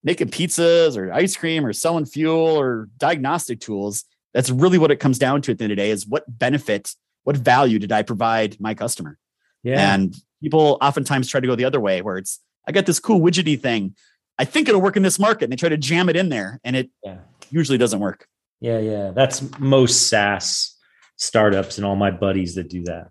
[0.03, 4.05] making pizzas or ice cream or selling fuel or diagnostic tools.
[4.35, 6.25] That's really what it comes down to at the end of the day is what
[6.29, 6.94] benefit,
[7.25, 9.18] what value did I provide my customer?
[9.62, 9.94] Yeah.
[9.94, 13.20] And people oftentimes try to go the other way where it's I got this cool
[13.20, 13.96] widgety thing.
[14.38, 15.44] I think it'll work in this market.
[15.44, 17.18] And they try to jam it in there and it yeah
[17.51, 18.27] usually doesn't work.
[18.61, 19.11] Yeah, yeah.
[19.15, 20.77] That's most SaaS
[21.17, 23.09] startups and all my buddies that do that.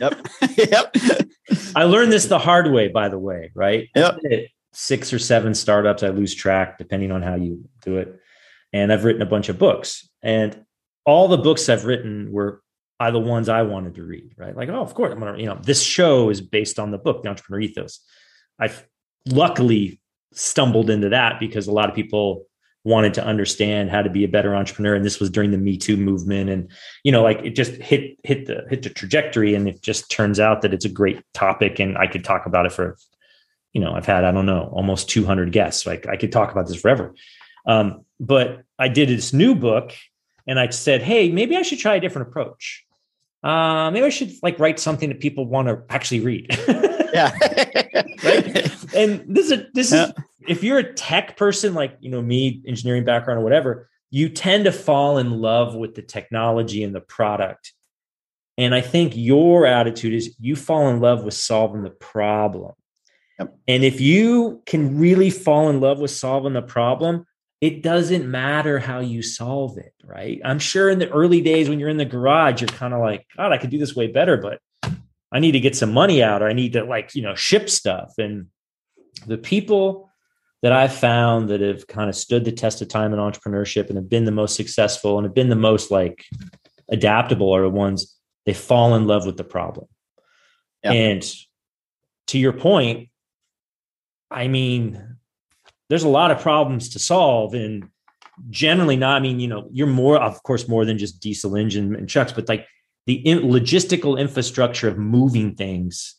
[0.00, 0.26] Yep.
[0.56, 0.94] yep.
[1.74, 3.88] I learned this the hard way, by the way, right?
[3.94, 4.20] Yep.
[4.72, 8.20] Six or seven startups, I lose track depending on how you do it.
[8.72, 10.08] And I've written a bunch of books.
[10.22, 10.64] And
[11.04, 12.62] all the books I've written were
[13.00, 14.54] are the ones I wanted to read, right?
[14.54, 17.22] Like, oh, of course, I'm gonna, you know, this show is based on the book,
[17.22, 18.00] The Entrepreneur Ethos.
[18.58, 18.86] I've
[19.26, 20.00] luckily
[20.32, 22.46] stumbled into that because a lot of people
[22.84, 24.94] wanted to understand how to be a better entrepreneur.
[24.94, 26.50] And this was during the me too movement.
[26.50, 26.70] And
[27.04, 29.54] you know like it just hit hit the hit the trajectory.
[29.54, 31.78] And it just turns out that it's a great topic.
[31.78, 32.96] And i could talk about it for
[33.72, 35.86] you know i've had i don't know almost 200 guests.
[35.86, 37.14] Like i could talk about this forever.
[37.66, 39.92] Um, but i did this new book
[40.46, 42.86] and i said hey maybe i should try a different approach
[43.42, 46.48] uh, maybe i should like write something that people want to actually read.
[47.12, 47.32] Yeah.
[48.22, 48.94] Right?
[48.94, 50.12] And this is this is
[50.46, 54.64] if you're a tech person like you know me engineering background or whatever you tend
[54.64, 57.72] to fall in love with the technology and the product.
[58.58, 62.74] And i think your attitude is you fall in love with solving the problem.
[63.38, 63.56] Yep.
[63.66, 67.26] and if you can really fall in love with solving the problem
[67.60, 71.78] it doesn't matter how you solve it right i'm sure in the early days when
[71.78, 74.36] you're in the garage you're kind of like god i could do this way better
[74.36, 74.60] but
[75.32, 77.68] i need to get some money out or i need to like you know ship
[77.68, 78.46] stuff and
[79.26, 80.10] the people
[80.62, 83.96] that I've found that have kind of stood the test of time in entrepreneurship and
[83.96, 86.24] have been the most successful and have been the most like
[86.90, 89.86] adaptable are the ones they fall in love with the problem.
[90.82, 90.92] Yeah.
[90.92, 91.34] And
[92.28, 93.08] to your point,
[94.30, 95.16] I mean,
[95.90, 97.88] there's a lot of problems to solve and
[98.48, 101.96] generally not, I mean, you know, you're more, of course, more than just diesel engine
[101.96, 102.66] and trucks, but like
[103.06, 106.14] the in, logistical infrastructure of moving things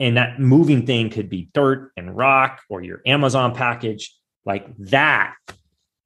[0.00, 5.34] and that moving thing could be dirt and rock or your Amazon package like that.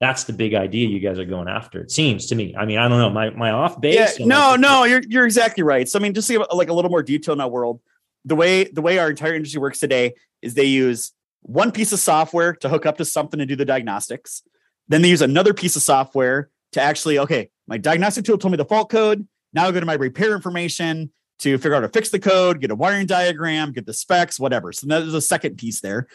[0.01, 1.81] That's the big idea you guys are going after.
[1.81, 2.55] It seems to me.
[2.57, 3.11] I mean, I don't know.
[3.11, 4.19] My my off base.
[4.19, 5.87] Yeah, no, no, you're you're exactly right.
[5.87, 7.81] So I mean, just to give like a little more detail in that world,
[8.25, 11.11] the way the way our entire industry works today is they use
[11.41, 14.43] one piece of software to hook up to something to do the diagnostics.
[14.87, 18.57] Then they use another piece of software to actually, okay, my diagnostic tool told me
[18.57, 19.27] the fault code.
[19.53, 22.61] Now I go to my repair information to figure out how to fix the code,
[22.61, 24.71] get a wiring diagram, get the specs, whatever.
[24.71, 26.07] So there's a second piece there.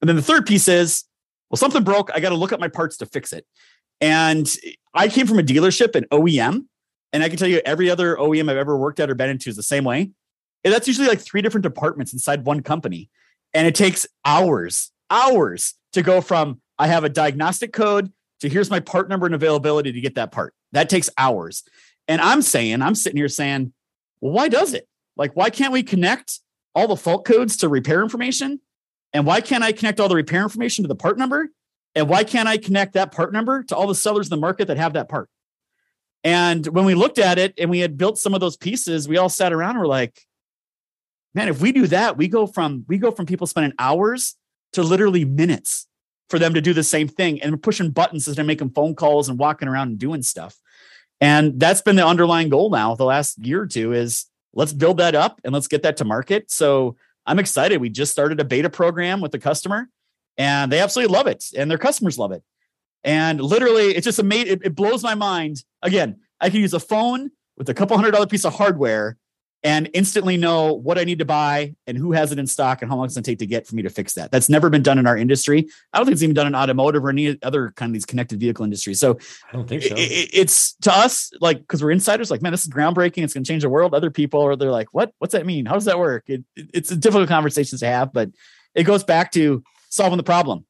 [0.00, 1.04] And then the third piece is,
[1.50, 2.10] well, something broke.
[2.14, 3.46] I got to look at my parts to fix it.
[4.00, 4.52] And
[4.92, 6.66] I came from a dealership, an OEM,
[7.12, 9.48] and I can tell you every other OEM I've ever worked at or been into
[9.48, 10.10] is the same way.
[10.64, 13.08] And that's usually like three different departments inside one company.
[13.54, 18.70] And it takes hours, hours to go from I have a diagnostic code to here's
[18.70, 20.54] my part number and availability to get that part.
[20.72, 21.62] That takes hours.
[22.08, 23.72] And I'm saying, I'm sitting here saying,
[24.20, 24.88] well, why does it?
[25.16, 26.40] Like, why can't we connect
[26.74, 28.60] all the fault codes to repair information?
[29.12, 31.48] And why can't I connect all the repair information to the part number?
[31.94, 34.66] And why can't I connect that part number to all the sellers in the market
[34.66, 35.28] that have that part?
[36.24, 39.18] And when we looked at it and we had built some of those pieces, we
[39.18, 40.20] all sat around and were like,
[41.34, 44.36] man, if we do that, we go from we go from people spending hours
[44.72, 45.86] to literally minutes
[46.30, 49.28] for them to do the same thing and pushing buttons as they're making phone calls
[49.28, 50.56] and walking around and doing stuff.
[51.20, 54.98] And that's been the underlying goal now the last year or two is let's build
[54.98, 56.50] that up and let's get that to market.
[56.50, 57.80] So I'm excited.
[57.80, 59.88] We just started a beta program with the customer
[60.36, 62.42] and they absolutely love it and their customers love it.
[63.04, 64.54] And literally, it's just amazing.
[64.54, 65.62] It, it blows my mind.
[65.82, 69.18] Again, I can use a phone with a couple hundred dollar piece of hardware
[69.64, 72.90] and instantly know what I need to buy and who has it in stock and
[72.90, 74.30] how long it's going to take to get for me to fix that.
[74.30, 75.66] That's never been done in our industry.
[75.90, 78.38] I don't think it's even done in automotive or any other kind of these connected
[78.38, 79.00] vehicle industries.
[79.00, 79.94] So I don't think so.
[79.96, 83.24] It, it's to us like because we're insiders, like man, this is groundbreaking.
[83.24, 83.94] It's going to change the world.
[83.94, 85.14] Other people are they're like, what?
[85.18, 85.64] What's that mean?
[85.64, 86.24] How does that work?
[86.28, 88.30] It, it's a difficult conversations to have, but
[88.74, 90.66] it goes back to solving the problem,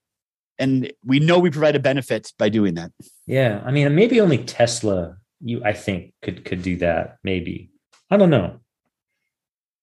[0.57, 2.92] and we know we provide a benefit by doing that.
[3.26, 5.16] Yeah, I mean, maybe only Tesla.
[5.40, 7.18] You, I think, could could do that.
[7.24, 7.70] Maybe
[8.09, 8.61] I don't know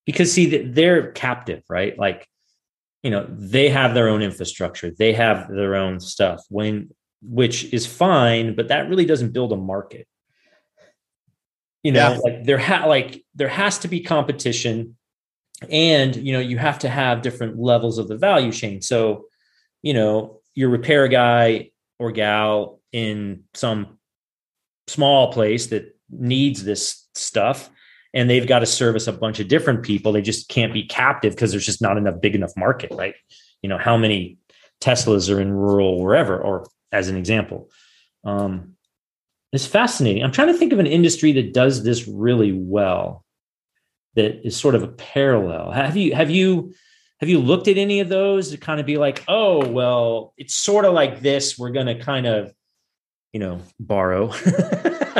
[0.05, 1.97] because see that they're captive right?
[1.97, 2.27] Like
[3.03, 6.89] you know they have their own infrastructure they have their own stuff when
[7.23, 10.07] which is fine but that really doesn't build a market.
[11.83, 12.17] You know yeah.
[12.19, 14.97] like there ha- like there has to be competition
[15.69, 18.81] and you know you have to have different levels of the value chain.
[18.81, 19.25] So
[19.81, 23.97] you know your repair guy or gal in some
[24.87, 27.69] small place that needs this stuff
[28.13, 30.11] and they've got to service a bunch of different people.
[30.11, 33.15] They just can't be captive because there's just not enough big enough market, right?
[33.61, 34.37] You know, how many
[34.81, 37.69] Teslas are in rural wherever, or as an example.
[38.23, 38.75] Um,
[39.53, 40.23] it's fascinating.
[40.23, 43.25] I'm trying to think of an industry that does this really well,
[44.15, 45.71] that is sort of a parallel.
[45.71, 46.73] Have you have you
[47.19, 50.55] have you looked at any of those to kind of be like, oh, well, it's
[50.55, 51.57] sort of like this.
[51.57, 52.51] We're going to kind of,
[53.31, 54.33] you know, borrow.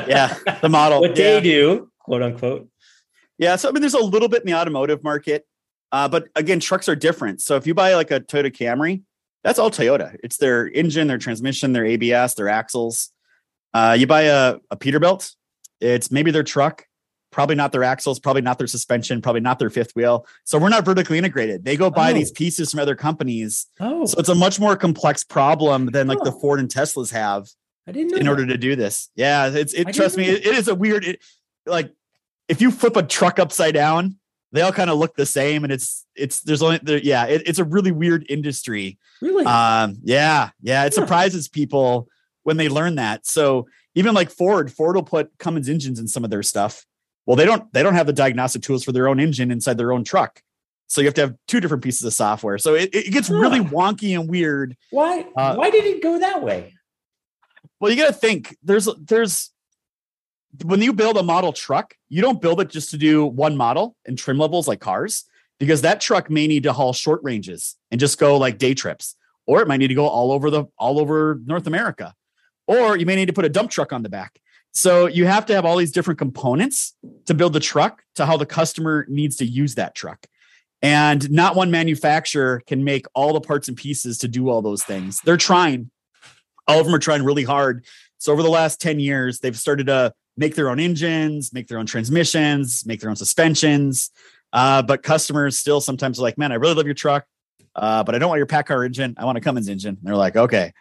[0.08, 1.00] yeah, the model.
[1.02, 1.36] what yeah.
[1.36, 2.70] they do, quote unquote.
[3.42, 5.48] Yeah, so I mean, there's a little bit in the automotive market,
[5.92, 7.42] uh, but again, trucks are different.
[7.42, 9.02] So if you buy like a Toyota Camry,
[9.44, 10.16] that's all Toyota.
[10.24, 13.10] It's their engine, their transmission, their ABS, their axles.
[13.74, 15.34] Uh, you buy a, a Peterbilt,
[15.80, 16.86] it's maybe their truck,
[17.32, 20.28] probably not their axles, probably not their suspension, probably not their fifth wheel.
[20.44, 21.66] So we're not vertically integrated.
[21.66, 22.14] They go buy oh.
[22.14, 23.66] these pieces from other companies.
[23.80, 24.06] Oh.
[24.06, 26.26] So it's a much more complex problem than like oh.
[26.26, 27.48] the Ford and Teslas have.
[27.88, 28.30] I didn't in that.
[28.30, 29.10] order to do this.
[29.16, 29.92] Yeah, it's it.
[29.96, 31.06] trust me, it, it is a weird.
[31.06, 31.24] It,
[31.66, 31.92] like
[32.52, 34.18] if you flip a truck upside down,
[34.52, 37.44] they all kind of look the same, and it's it's there's only there, yeah, it,
[37.46, 39.00] it's a really weird industry.
[39.22, 39.46] Really?
[39.46, 42.10] Um, yeah, yeah, it surprises people
[42.44, 43.26] when they learn that.
[43.26, 46.86] So even like Ford, Ford will put Cummins engines in some of their stuff.
[47.26, 49.94] Well, they don't they don't have the diagnostic tools for their own engine inside their
[49.94, 50.42] own truck.
[50.88, 52.58] So you have to have two different pieces of software.
[52.58, 54.76] So it, it gets really wonky and weird.
[54.90, 55.26] Why?
[55.38, 56.74] Uh, why did it go that way?
[57.80, 58.58] Well, you got to think.
[58.62, 59.52] There's there's
[60.64, 63.96] when you build a model truck, you don't build it just to do one model
[64.06, 65.26] and trim levels like cars,
[65.60, 69.16] because that truck may need to haul short ranges and just go like day trips,
[69.46, 72.14] or it might need to go all over the all over North America,
[72.68, 74.40] or you may need to put a dump truck on the back.
[74.74, 76.96] So you have to have all these different components
[77.26, 80.26] to build the truck to how the customer needs to use that truck.
[80.82, 84.84] And not one manufacturer can make all the parts and pieces to do all those
[84.84, 85.20] things.
[85.22, 85.92] They're trying.
[86.68, 87.86] All of them are trying really hard.
[88.18, 91.78] So over the last 10 years, they've started to make their own engines, make their
[91.78, 94.12] own transmissions, make their own suspensions.
[94.54, 97.26] Uh, but customers still sometimes are like, man, I really love your truck,
[97.76, 99.16] uh, but I don't want your PACCAR engine.
[99.18, 99.98] I want a Cummins engine.
[99.98, 100.74] And they're like, okay.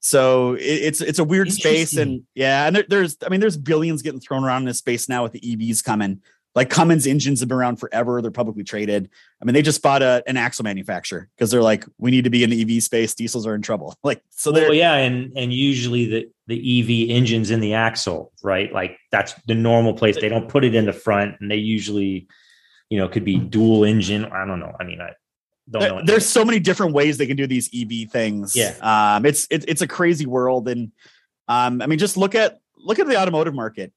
[0.00, 3.56] So it, it's it's a weird space, and yeah, and there, there's I mean, there's
[3.56, 6.22] billions getting thrown around in this space now with the EVs coming.
[6.58, 8.20] Like Cummins engines have been around forever.
[8.20, 9.08] They're publicly traded.
[9.40, 12.30] I mean, they just bought a, an axle manufacturer because they're like, we need to
[12.30, 13.14] be in the EV space.
[13.14, 13.94] Diesels are in trouble.
[14.02, 18.32] Like, so they're well, yeah, and and usually the the EV engines in the axle,
[18.42, 18.72] right?
[18.72, 20.18] Like that's the normal place.
[20.20, 22.26] They don't put it in the front, and they usually,
[22.88, 24.24] you know, could be dual engine.
[24.24, 24.74] I don't know.
[24.80, 25.10] I mean, I
[25.70, 26.02] don't there, know.
[26.04, 28.56] There's so many different ways they can do these EV things.
[28.56, 30.90] Yeah, um, it's it's it's a crazy world, and
[31.46, 33.92] um, I mean, just look at look at the automotive market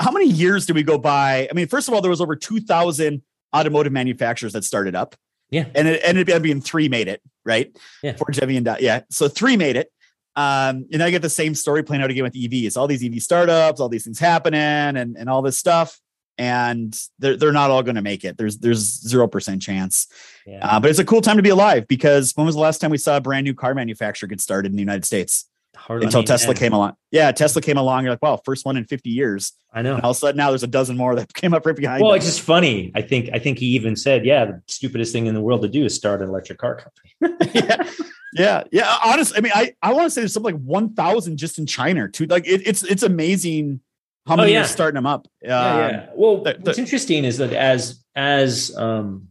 [0.00, 1.48] how many years do we go by?
[1.50, 3.22] I mean, first of all, there was over 2,000
[3.54, 5.14] automotive manufacturers that started up.
[5.50, 5.66] Yeah.
[5.74, 7.76] And it ended up being three made it, right?
[8.02, 8.16] Yeah.
[8.16, 9.02] Ford, Chevy, and yeah.
[9.10, 9.92] So three made it.
[10.34, 12.76] Um, and I get the same story playing out again with EVs.
[12.76, 15.98] All these EV startups, all these things happening, and and all this stuff,
[16.36, 18.36] and they're they're not all going to make it.
[18.36, 20.08] There's there's zero percent chance.
[20.46, 20.58] Yeah.
[20.60, 22.90] Uh, but it's a cool time to be alive because when was the last time
[22.90, 25.48] we saw a brand new car manufacturer get started in the United States?
[25.86, 26.58] Hardly until Tesla end.
[26.58, 26.96] came along.
[27.12, 28.02] Yeah, Tesla came along.
[28.02, 29.52] You're like, wow, first one in 50 years.
[29.72, 29.94] I know.
[29.94, 32.02] And all of a sudden, now there's a dozen more that came up right behind.
[32.02, 32.90] Well, it's just funny.
[32.96, 35.68] I think I think he even said, yeah, the stupidest thing in the world to
[35.68, 36.76] do is start an electric car
[37.20, 37.52] company.
[37.54, 37.88] yeah.
[38.32, 38.98] Yeah, yeah.
[39.04, 42.08] Honestly, I mean, I, I want to say there's something like 1,000 just in China
[42.08, 42.26] too.
[42.26, 43.80] Like it, it's it's amazing
[44.26, 44.64] how oh, many oh, yeah.
[44.64, 45.26] are starting them up.
[45.44, 46.08] Um, yeah, yeah.
[46.16, 49.28] Well, the, the, what's interesting is that as as um,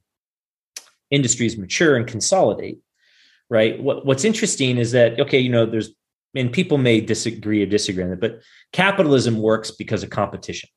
[1.11, 2.79] industries mature and consolidate,
[3.49, 3.79] right?
[3.79, 5.89] What what's interesting is that okay, you know, there's
[6.35, 8.41] and people may disagree or disagree on it, but
[8.73, 10.69] capitalism works because of competition.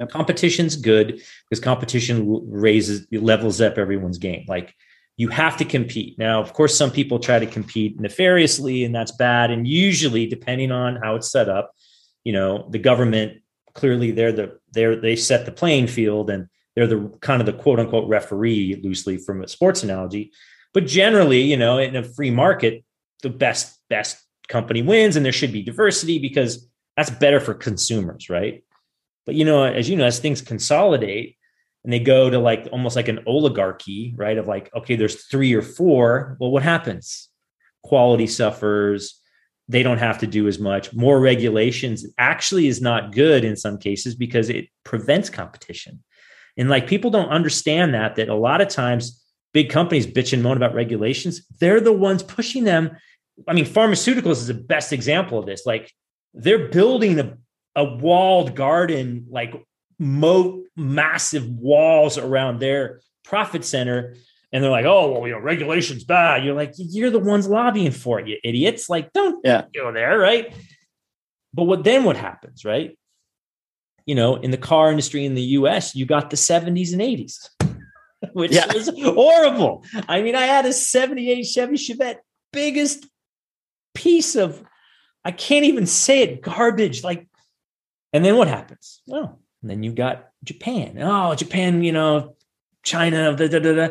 [0.00, 4.44] Now, competition's good because competition raises levels up everyone's game.
[4.48, 4.74] Like
[5.16, 6.18] you have to compete.
[6.18, 9.50] Now, of course, some people try to compete nefariously, and that's bad.
[9.50, 11.72] And usually, depending on how it's set up,
[12.24, 13.40] you know, the government
[13.74, 17.52] clearly they're the they're they set the playing field and they're the kind of the
[17.52, 20.32] quote unquote referee loosely from a sports analogy.
[20.72, 22.84] But generally, you know, in a free market,
[23.22, 28.30] the best best company wins, and there should be diversity because that's better for consumers,
[28.30, 28.64] right?
[29.26, 31.36] But you know, as you know, as things consolidate
[31.82, 34.38] and they go to like almost like an oligarchy, right?
[34.38, 36.36] Of like, okay, there's three or four.
[36.40, 37.28] Well, what happens?
[37.82, 39.20] Quality suffers.
[39.68, 40.92] They don't have to do as much.
[40.92, 46.02] More regulations actually is not good in some cases because it prevents competition.
[46.56, 49.22] And like people don't understand that, that a lot of times
[49.52, 51.46] big companies bitch and moan about regulations.
[51.60, 52.96] They're the ones pushing them.
[53.48, 55.66] I mean, pharmaceuticals is the best example of this.
[55.66, 55.92] Like
[56.32, 57.36] they're building a,
[57.74, 59.54] a walled garden, like
[59.98, 64.14] moat massive walls around their profit center.
[64.52, 66.44] And they're like, oh, well, you know, regulation's bad.
[66.44, 68.88] You're like, you're the ones lobbying for it, you idiots.
[68.88, 69.64] Like, don't yeah.
[69.74, 70.54] go there, right?
[71.52, 72.96] But what then what happens, right?
[74.06, 77.48] You know, in the car industry in the US, you got the 70s and 80s,
[78.32, 78.72] which yeah.
[78.72, 79.84] was horrible.
[80.08, 82.18] I mean, I had a 78 Chevy Chevette,
[82.52, 83.06] biggest
[83.94, 84.62] piece of,
[85.24, 87.02] I can't even say it, garbage.
[87.02, 87.26] Like,
[88.12, 89.02] and then what happens?
[89.10, 90.98] Oh, and then you got Japan.
[91.00, 92.36] Oh, Japan, you know,
[92.82, 93.88] China, da, da, da, da.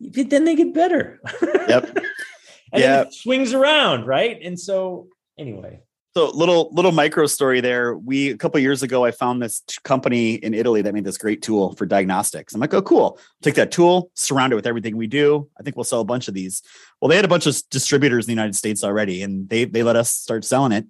[0.00, 1.20] then they get better.
[1.42, 1.98] Yep.
[2.72, 4.38] and it swings around, right?
[4.42, 5.80] And so anyway.
[6.18, 7.96] So little little micro story there.
[7.96, 11.42] We a couple years ago, I found this company in Italy that made this great
[11.42, 12.52] tool for diagnostics.
[12.52, 13.20] I'm like, oh, cool.
[13.40, 15.48] Take that tool, surround it with everything we do.
[15.60, 16.60] I think we'll sell a bunch of these.
[17.00, 19.84] Well, they had a bunch of distributors in the United States already, and they they
[19.84, 20.88] let us start selling it.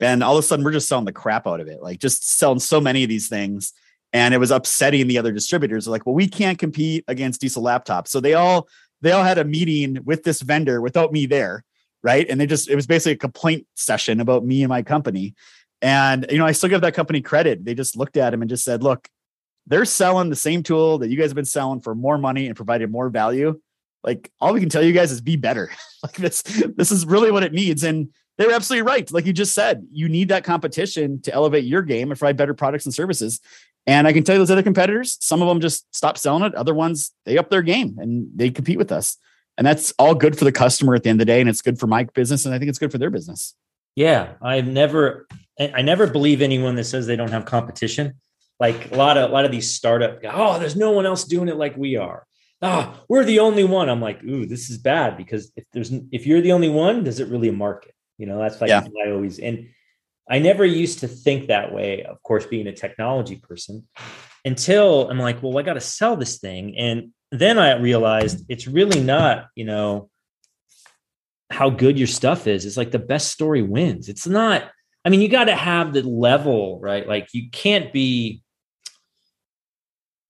[0.00, 2.38] And all of a sudden, we're just selling the crap out of it, like just
[2.38, 3.74] selling so many of these things.
[4.14, 5.84] And it was upsetting the other distributors.
[5.84, 8.08] They're like, well, we can't compete against diesel laptops.
[8.08, 8.68] So they all
[9.02, 11.62] they all had a meeting with this vendor without me there,
[12.02, 12.26] right?
[12.28, 15.34] And they just it was basically a complaint session about me and my company.
[15.80, 17.64] And you know, I still give that company credit.
[17.64, 19.08] They just looked at him and just said, look,
[19.66, 22.56] they're selling the same tool that you guys have been selling for more money and
[22.56, 23.60] provided more value.
[24.02, 25.70] Like all we can tell you guys is be better.
[26.02, 27.84] like this, this is really what it needs.
[27.84, 29.10] And they were absolutely right.
[29.12, 32.54] Like you just said, you need that competition to elevate your game and provide better
[32.54, 33.40] products and services.
[33.86, 36.54] And I can tell you those other competitors, some of them just stop selling it.
[36.54, 39.16] Other ones, they up their game and they compete with us.
[39.58, 41.40] And that's all good for the customer at the end of the day.
[41.40, 42.46] And it's good for my business.
[42.46, 43.54] And I think it's good for their business.
[43.96, 44.34] Yeah.
[44.40, 45.26] I've never,
[45.58, 48.14] I never believe anyone that says they don't have competition.
[48.58, 51.48] Like a lot of, a lot of these startup, oh, there's no one else doing
[51.48, 52.26] it like we are.
[52.62, 53.88] Ah, oh, we're the only one.
[53.88, 57.18] I'm like, ooh, this is bad because if there's, if you're the only one, does
[57.18, 57.92] it really a market?
[58.18, 58.84] You know, that's like yeah.
[59.04, 59.68] I always and
[60.30, 63.88] I never used to think that way, of course, being a technology person,
[64.44, 66.78] until I'm like, well, I got to sell this thing.
[66.78, 70.10] And then I realized it's really not, you know,
[71.50, 72.66] how good your stuff is.
[72.66, 74.08] It's like the best story wins.
[74.08, 74.70] It's not,
[75.04, 77.08] I mean, you got to have the level, right?
[77.08, 78.42] Like you can't be,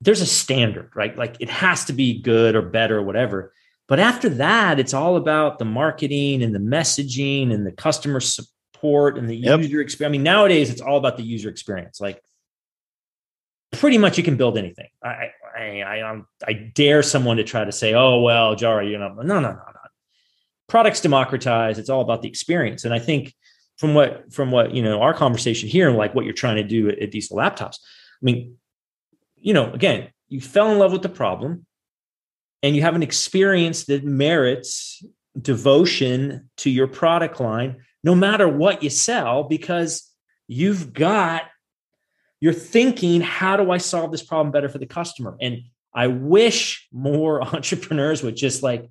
[0.01, 1.17] there's a standard, right?
[1.17, 3.53] Like it has to be good or better or whatever.
[3.89, 9.19] But after that, it's all about the marketing and the messaging and the customer support
[9.19, 9.61] and the yep.
[9.61, 10.11] user experience.
[10.11, 12.01] I mean, nowadays it's all about the user experience.
[12.01, 12.23] Like
[13.73, 14.89] pretty much you can build anything.
[15.03, 18.99] I I I, um, I dare someone to try to say, oh well, Jara, you
[18.99, 19.15] know.
[19.15, 19.63] No, no, no, no.
[20.69, 21.79] Products democratize.
[21.79, 22.85] It's all about the experience.
[22.85, 23.35] And I think
[23.77, 26.65] from what from what you know our conversation here and like what you're trying to
[26.65, 27.77] do at, at Diesel Laptops.
[27.77, 28.57] I mean,
[29.37, 31.67] you know, again, you fell in love with the problem
[32.63, 35.05] and you have an experience that merits
[35.41, 40.11] devotion to your product line no matter what you sell because
[40.47, 41.45] you've got
[42.43, 45.61] you're thinking how do i solve this problem better for the customer and
[45.95, 48.91] i wish more entrepreneurs would just like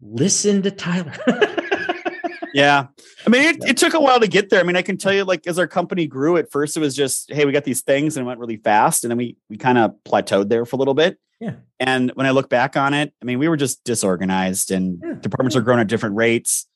[0.00, 1.12] listen to tyler
[2.54, 2.86] yeah
[3.26, 5.12] i mean it, it, took a while to get there i mean i can tell
[5.12, 7.82] you like as our company grew at first it was just hey we got these
[7.82, 10.76] things and it went really fast and then we we kind of plateaued there for
[10.76, 11.54] a little bit yeah.
[11.80, 15.14] And when I look back on it, I mean, we were just disorganized and yeah.
[15.20, 16.66] departments are growing at different rates.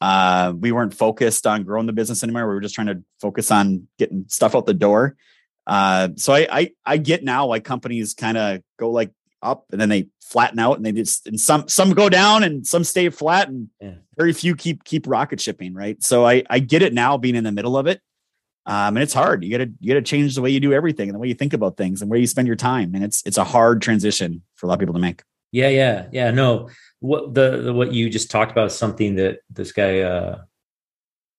[0.00, 2.48] Uh, we weren't focused on growing the business anymore.
[2.48, 5.16] We were just trying to focus on getting stuff out the door.
[5.66, 9.10] Uh, so I, I, I get now why companies kind of go like
[9.42, 12.66] up and then they flatten out and they just and some some go down and
[12.66, 13.94] some stay flat and yeah.
[14.16, 17.42] very few keep keep rocket shipping right so i i get it now being in
[17.42, 18.00] the middle of it
[18.64, 19.42] um, and it's hard.
[19.44, 21.28] You got to you got to change the way you do everything and the way
[21.28, 22.94] you think about things and where you spend your time.
[22.94, 25.22] And it's it's a hard transition for a lot of people to make.
[25.50, 26.30] Yeah, yeah, yeah.
[26.30, 30.42] No, what the, the what you just talked about is something that this guy uh,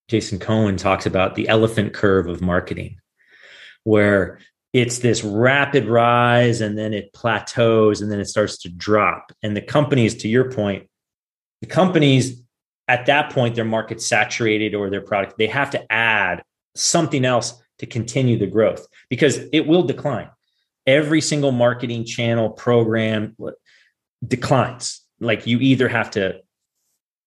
[0.10, 2.98] Jason Cohen talks about the elephant curve of marketing,
[3.84, 4.40] where
[4.74, 9.32] it's this rapid rise and then it plateaus and then it starts to drop.
[9.44, 10.90] And the companies, to your point,
[11.62, 12.42] the companies
[12.88, 16.44] at that point, their market saturated or their product, they have to add
[16.76, 20.30] something else to continue the growth because it will decline.
[20.86, 23.38] Every single marketing channel program
[24.26, 25.02] declines.
[25.20, 26.42] Like you either have to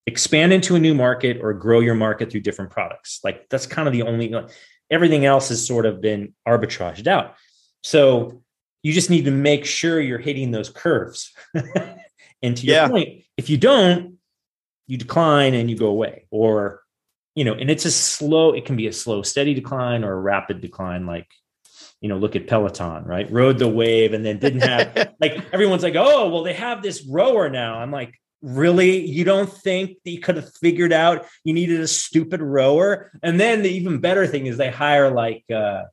[0.06, 3.20] expand into a new market or grow your market through different products.
[3.24, 4.28] Like that's kind of the only
[4.90, 7.34] everything else has sort of been arbitraged out.
[7.82, 8.42] So
[8.82, 11.32] you just need to make sure you're hitting those curves.
[12.42, 12.88] and to your yeah.
[12.88, 14.18] point, if you don't,
[14.86, 16.26] you decline and you go away.
[16.30, 16.82] Or,
[17.34, 20.20] you know, and it's a slow, it can be a slow, steady decline or a
[20.20, 21.26] rapid decline, like,
[22.00, 23.30] you know, look at Peloton, right?
[23.30, 27.04] Rode the wave and then didn't have like everyone's like, oh, well, they have this
[27.06, 27.78] rower now.
[27.78, 31.88] I'm like, really you don't think that you could have figured out you needed a
[31.88, 33.10] stupid rower?
[33.22, 35.84] And then the even better thing is they hire like uh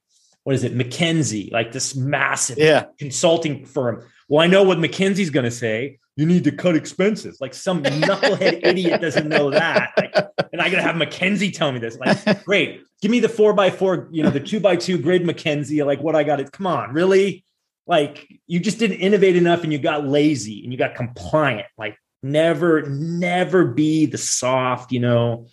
[0.43, 2.85] what is it mckinsey like this massive yeah.
[2.97, 4.03] consulting firm.
[4.27, 5.99] Well i know what mckinsey's going to say.
[6.15, 7.39] You need to cut expenses.
[7.41, 9.91] Like some knucklehead idiot doesn't know that.
[9.97, 10.13] Like,
[10.51, 11.97] and i gotta have mckinsey tell me this.
[11.97, 12.83] Like great.
[13.01, 16.01] Give me the four by four you know the two by two grid mckinsey like
[16.01, 16.51] what i got it.
[16.51, 17.45] Come on really?
[17.85, 21.67] Like you just didn't innovate enough and you got lazy and you got compliant.
[21.77, 25.47] Like never never be the soft you know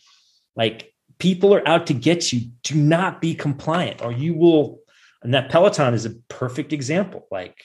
[0.56, 0.90] like
[1.20, 2.50] people are out to get you.
[2.64, 4.80] Do not be compliant or you will
[5.22, 7.62] and that peloton is a perfect example like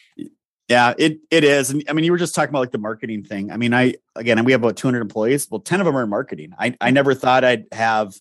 [0.68, 1.72] yeah it it is.
[1.72, 3.52] And i mean you were just talking about like the marketing thing.
[3.52, 5.48] I mean i again we have about 200 employees.
[5.50, 6.54] Well 10 of them are in marketing.
[6.60, 8.14] I, I never thought i'd have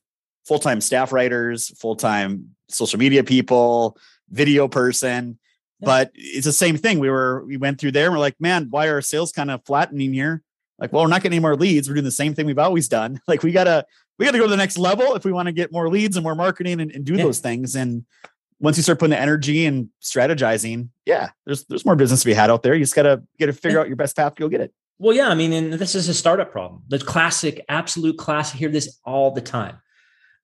[0.46, 3.98] full-time staff writers full-time social media people
[4.30, 5.38] video person.
[5.80, 6.98] But it's the same thing.
[6.98, 9.64] We were we went through there and we're like man why are sales kind of
[9.66, 10.42] flattening here
[10.78, 11.88] like, well, we're not getting any more leads.
[11.88, 13.20] We're doing the same thing we've always done.
[13.28, 13.86] Like, we gotta
[14.18, 16.22] we gotta go to the next level if we want to get more leads and
[16.22, 17.24] more marketing and, and do yeah.
[17.24, 17.74] those things.
[17.74, 18.04] And
[18.60, 22.34] once you start putting the energy and strategizing, yeah, there's there's more business to be
[22.34, 22.74] had out there.
[22.74, 24.72] You just gotta get to figure out your best path to go get it.
[24.98, 26.82] Well, yeah, I mean, and this is a startup problem.
[26.88, 28.58] The classic, absolute classic.
[28.58, 29.78] hear this all the time.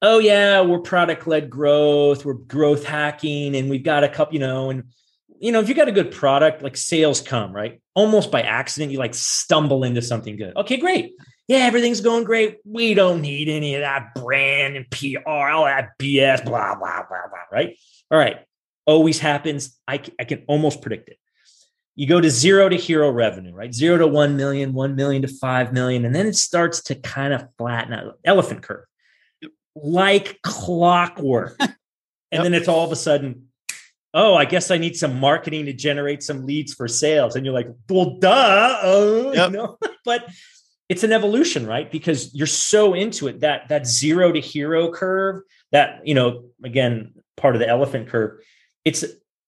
[0.03, 2.25] Oh yeah, we're product led growth.
[2.25, 4.85] We're growth hacking, and we've got a couple, you know, and
[5.41, 7.81] you know, if you got a good product, like sales come, right?
[7.95, 10.55] Almost by accident, you like stumble into something good.
[10.55, 11.15] Okay, great.
[11.49, 12.59] Yeah, everything's going great.
[12.65, 17.29] We don't need any of that brand and PR, all that BS, blah, blah, blah,
[17.29, 17.77] blah, right?
[18.11, 18.41] All right.
[18.85, 19.79] Always happens.
[19.89, 21.17] I, I can almost predict it.
[21.97, 23.75] You go to zero to hero revenue, right?
[23.75, 26.05] Zero to 1 million, 1 million to 5 million.
[26.05, 28.85] And then it starts to kind of flatten out, elephant curve,
[29.75, 31.57] like clockwork.
[31.61, 31.71] and
[32.31, 32.43] yep.
[32.43, 33.50] then it's all of a sudden
[34.15, 37.37] oh, I guess I need some marketing to generate some leads for sales.
[37.37, 38.81] And you're like, well, duh.
[38.83, 39.51] Uh, yep.
[39.51, 39.79] you know?
[40.05, 40.29] but
[40.89, 41.91] it's an evolution, right?
[41.91, 47.15] Because you're so into it that that zero to hero curve, that, you know, again,
[47.37, 48.41] part of the elephant curve,
[48.85, 49.05] it's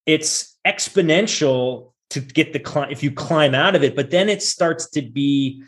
[0.06, 4.42] it's exponential to get the climb if you climb out of it, but then it
[4.42, 5.62] starts to be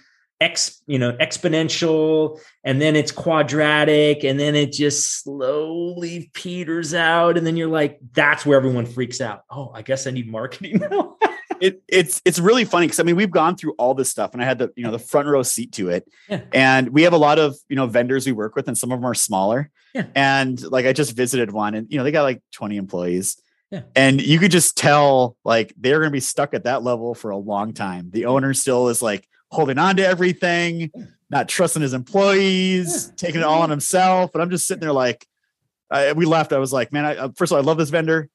[0.44, 7.38] ex you know exponential and then it's quadratic and then it just slowly peters out
[7.38, 10.78] and then you're like that's where everyone freaks out oh i guess i need marketing
[10.90, 11.16] now
[11.60, 14.42] it, it's it's really funny because i mean we've gone through all this stuff and
[14.42, 16.42] i had the you know the front row seat to it yeah.
[16.52, 18.98] and we have a lot of you know vendors we work with and some of
[18.98, 20.04] them are smaller yeah.
[20.14, 23.40] and like i just visited one and you know they got like 20 employees
[23.70, 23.82] yeah.
[23.96, 27.30] And you could just tell like they're going to be stuck at that level for
[27.30, 28.10] a long time.
[28.12, 30.90] The owner still is like, holding on to everything,
[31.30, 34.30] not trusting his employees, taking it all on himself.
[34.32, 35.26] But I'm just sitting there like,
[35.90, 36.52] I, we left.
[36.52, 38.28] I was like, man, I, uh, first of all, I love this vendor.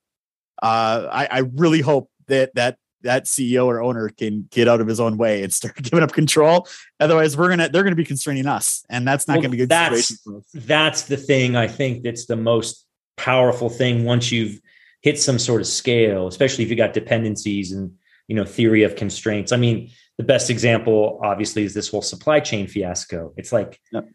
[0.61, 4.87] Uh, I, I really hope that that that CEO or owner can get out of
[4.87, 6.67] his own way and start giving up control.
[6.99, 9.69] Otherwise, we're gonna they're gonna be constraining us, and that's not well, gonna be good.
[9.69, 10.21] That's
[10.53, 11.55] that's the thing.
[11.55, 12.85] I think that's the most
[13.17, 14.59] powerful thing once you've
[15.01, 17.91] hit some sort of scale, especially if you got dependencies and
[18.27, 19.51] you know theory of constraints.
[19.51, 23.33] I mean, the best example, obviously, is this whole supply chain fiasco.
[23.37, 24.05] It's like, yep.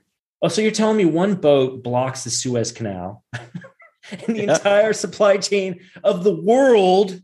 [0.42, 4.58] oh, so you're telling me one boat blocks the Suez Canal and the yep.
[4.58, 7.18] entire supply chain of the world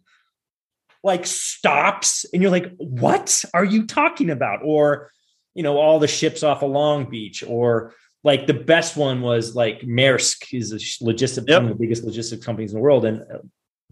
[1.03, 5.11] like stops and you're like what are you talking about or
[5.55, 9.57] you know all the ships off of long beach or like the best one was
[9.57, 11.63] like maersk is a logistics yep.
[11.63, 13.41] one of the biggest logistics companies in the world and a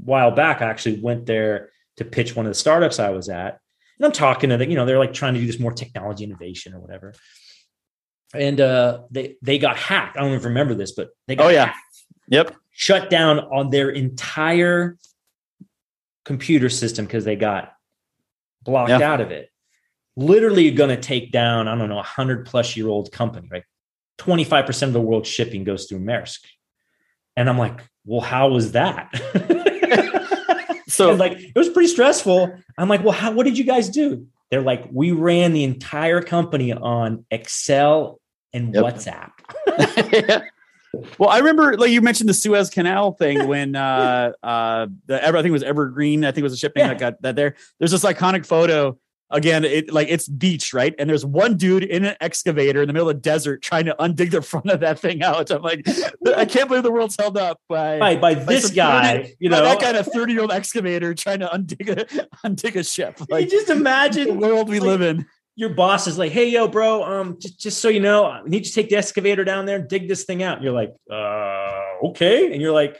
[0.04, 3.58] while back i actually went there to pitch one of the startups i was at
[3.98, 6.24] and I'm talking to them, you know, they're like trying to do this more technology
[6.24, 7.14] innovation or whatever.
[8.34, 10.16] And uh, they they got hacked.
[10.16, 13.70] I don't even remember this, but they got oh yeah, hacked, yep, shut down on
[13.70, 14.98] their entire
[16.24, 17.72] computer system because they got
[18.62, 19.00] blocked yeah.
[19.00, 19.48] out of it.
[20.16, 23.64] Literally going to take down I don't know a hundred plus year old company, right?
[24.18, 26.40] 25% of the world's shipping goes through Maersk.
[27.36, 29.12] And I'm like, well, how was that?
[30.88, 32.52] so like it was pretty stressful.
[32.76, 34.26] I'm like, well, how what did you guys do?
[34.50, 38.20] They're like, we ran the entire company on Excel
[38.52, 38.84] and yep.
[38.84, 40.42] WhatsApp.
[41.18, 45.36] Well, I remember like you mentioned the Suez Canal thing when uh uh the ever
[45.36, 46.88] I think it was Evergreen, I think it was a ship name yeah.
[46.94, 47.56] that got that there.
[47.78, 48.98] There's this iconic photo
[49.30, 50.94] again, it like it's beach, right?
[50.98, 53.96] And there's one dude in an excavator in the middle of the desert trying to
[53.98, 55.50] undig the front of that thing out.
[55.50, 55.86] I'm like,
[56.36, 59.62] I can't believe the world's held up by by, by this guy, 30, you know,
[59.62, 63.20] that kind of 30 year old excavator trying to undig a undig a ship.
[63.28, 65.26] Like, you just imagine the world we like, live in.
[65.56, 68.58] Your boss is like, "Hey, yo, bro, um, just, just so you know, I need
[68.58, 70.94] you to take the excavator down there and dig this thing out." And you're like,
[71.10, 72.96] "Uh, okay," and you're like,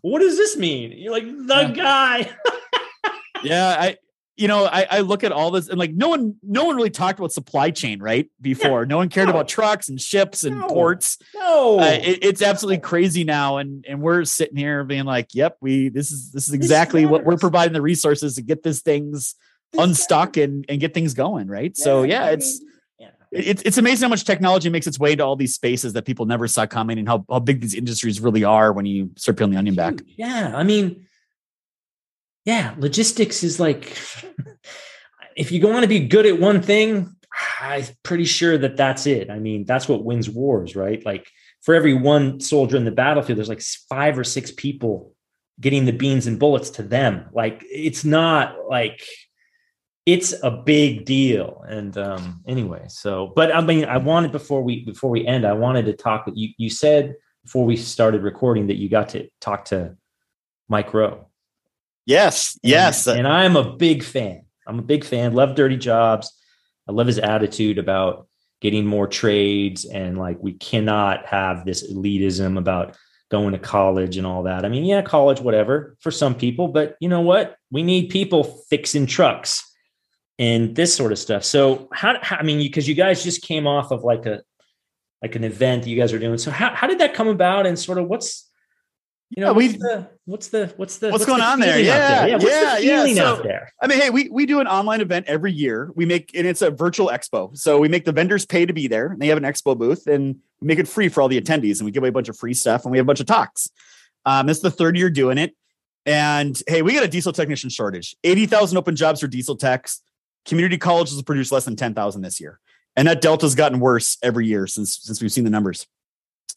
[0.00, 1.70] "What does this mean?" You're like, "The yeah.
[1.70, 2.30] guy."
[3.44, 3.96] yeah, I
[4.36, 6.90] you know, I, I, look at all this and like no one, no one really
[6.90, 8.30] talked about supply chain, right?
[8.40, 9.34] Before, yeah, no one cared no.
[9.34, 11.18] about trucks and ships and no, ports.
[11.34, 15.58] No, uh, it, it's absolutely crazy now, and and we're sitting here being like, "Yep,
[15.60, 19.34] we this is this is exactly what we're providing the resources to get this things
[19.72, 22.60] this unstuck and and get things going, right?" Yeah, so yeah, I it's.
[22.60, 23.08] Yeah.
[23.32, 26.26] It's, it's amazing how much technology makes its way to all these spaces that people
[26.26, 29.52] never saw coming and how, how big these industries really are when you start peeling
[29.52, 29.94] the onion back.
[30.18, 30.52] Yeah.
[30.54, 31.06] I mean,
[32.44, 33.96] yeah, logistics is like
[35.36, 37.14] if you want to be good at one thing,
[37.60, 39.30] I'm pretty sure that that's it.
[39.30, 41.04] I mean, that's what wins wars, right?
[41.04, 41.26] Like
[41.62, 45.14] for every one soldier in the battlefield, there's like five or six people
[45.60, 47.26] getting the beans and bullets to them.
[47.32, 49.04] Like it's not like
[50.04, 51.62] it's a big deal.
[51.68, 55.52] And um anyway, so but I mean, I wanted before we before we end, I
[55.52, 56.50] wanted to talk you.
[56.58, 57.14] You said
[57.44, 59.96] before we started recording that you got to talk to
[60.68, 61.28] Mike Rowe.
[62.06, 63.06] Yes, yes.
[63.06, 64.44] And, and I'm a big fan.
[64.66, 65.34] I'm a big fan.
[65.34, 66.32] Love Dirty Jobs.
[66.88, 68.28] I love his attitude about
[68.60, 72.96] getting more trades and like we cannot have this elitism about
[73.30, 74.64] going to college and all that.
[74.64, 77.56] I mean, yeah, college, whatever for some people, but you know what?
[77.70, 79.68] We need people fixing trucks
[80.38, 81.44] and this sort of stuff.
[81.44, 84.42] So how, how I mean, because you, you guys just came off of like a
[85.22, 86.36] like an event that you guys are doing.
[86.38, 88.50] So how how did that come about and sort of what's
[89.34, 91.80] you know, yeah, what's, the, what's the what's the what's, what's going the on there?
[91.80, 92.28] Yeah, there?
[92.28, 93.14] yeah, yeah, the yeah.
[93.14, 93.72] So, out there?
[93.80, 95.90] I mean, hey, we we do an online event every year.
[95.94, 97.56] We make and it's a virtual expo.
[97.56, 99.06] So we make the vendors pay to be there.
[99.06, 101.78] And they have an expo booth, and we make it free for all the attendees.
[101.78, 103.26] And we give away a bunch of free stuff, and we have a bunch of
[103.26, 103.70] talks.
[104.26, 105.56] Um, it's the third year doing it.
[106.04, 108.14] And hey, we got a diesel technician shortage.
[108.24, 110.02] Eighty thousand open jobs for diesel techs.
[110.44, 112.60] Community colleges have produced less than ten thousand this year,
[112.96, 115.86] and that delta's gotten worse every year since since we've seen the numbers.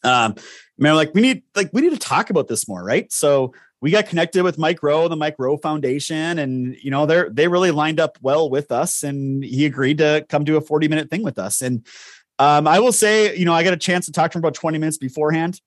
[0.02, 0.34] Um,
[0.78, 3.10] man, like we need like we need to talk about this more, right?
[3.12, 7.28] So we got connected with Mike Rowe, the Mike Rowe Foundation, and you know they're
[7.30, 10.88] they really lined up well with us, and he agreed to come do a forty
[10.88, 11.62] minute thing with us.
[11.62, 11.86] And
[12.38, 14.54] um, I will say, you know, I got a chance to talk to him about
[14.54, 15.60] twenty minutes beforehand.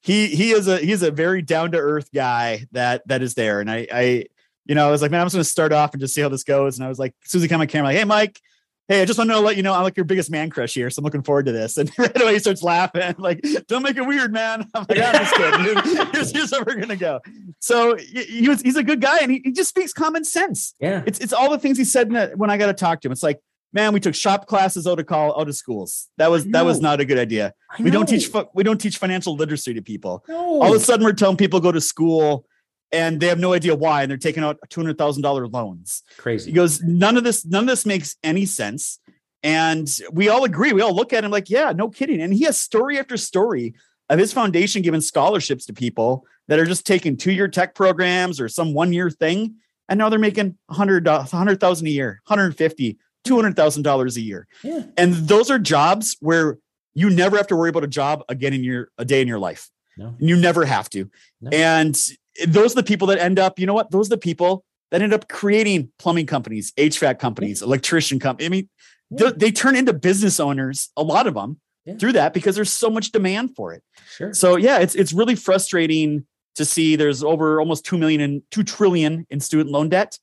[0.00, 3.60] He he is a he's a very down to earth guy that that is there,
[3.60, 4.26] and I I
[4.66, 6.28] you know I was like, man, I'm just to start off and just see how
[6.28, 6.78] this goes.
[6.78, 8.40] And I was like, Susie, come on camera, like, hey, Mike
[8.88, 10.90] hey, I just want to let you know I'm like your biggest man crush here,
[10.90, 11.78] so I'm looking forward to this.
[11.82, 14.68] And right away he starts laughing, like, don't make it weird, man.
[14.74, 16.06] I'm like, I'm just kidding.
[16.12, 17.20] Here's, here's how we're gonna go.
[17.58, 20.74] So he was, he's a good guy, and he, he just speaks common sense.
[20.80, 23.12] Yeah, it's it's all the things he said when I got to talk to him.
[23.12, 23.40] It's like,
[23.72, 26.08] man, we took shop classes out of call out of schools.
[26.18, 27.54] That was that was not a good idea.
[27.78, 30.24] We don't teach we don't teach financial literacy to people.
[30.28, 30.62] No.
[30.62, 32.46] All of a sudden, we're telling people go to school
[32.92, 36.02] and they have no idea why, and they're taking out two hundred thousand dollar loans.
[36.18, 36.50] Crazy.
[36.50, 38.98] He goes, none of this, none of this makes any sense.
[39.42, 40.72] And we all agree.
[40.72, 42.20] We all look at him like, yeah, no kidding.
[42.20, 43.74] And he has story after story
[44.08, 48.40] of his foundation giving scholarships to people that are just taking two year tech programs
[48.40, 49.56] or some one year thing.
[49.88, 54.46] And now they're making 100, 100,000 a year, 150, $200,000 a year.
[54.62, 54.84] Yeah.
[54.96, 56.58] And those are jobs where
[56.94, 59.38] you never have to worry about a job again in your, a day in your
[59.38, 59.70] life.
[59.96, 60.14] No.
[60.18, 61.10] You never have to.
[61.40, 61.50] No.
[61.52, 61.98] And
[62.46, 63.90] those are the people that end up, you know what?
[63.90, 68.46] Those are the people that end up creating plumbing companies, HVAC companies, electrician companies.
[68.46, 68.68] I mean,
[69.10, 69.30] yeah.
[69.30, 71.96] they, they, turn into business owners, a lot of them yeah.
[71.96, 73.82] through that because there's so much demand for it.
[74.16, 74.34] Sure.
[74.34, 78.62] So yeah, it's it's really frustrating to see there's over almost 2 million and 2
[78.62, 80.18] trillion in student loan debt.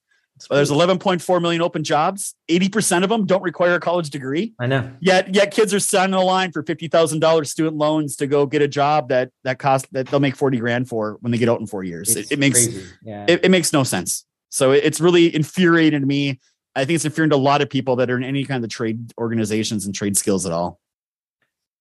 [0.50, 2.36] There's 11.4 million open jobs.
[2.50, 4.54] 80% of them don't require a college degree.
[4.60, 4.92] I know.
[5.00, 8.68] Yet, yet kids are signing a line for $50,000 student loans to go get a
[8.68, 11.68] job that that cost that they'll make 40 grand for when they get out in
[11.68, 12.16] four years.
[12.16, 12.68] It, it, makes
[13.04, 13.26] yeah.
[13.28, 14.26] it, it, makes no sense.
[14.50, 16.40] So it's really infuriated me
[16.76, 18.70] I think it's inferior to a lot of people that are in any kind of
[18.70, 20.80] trade organizations and trade skills at all.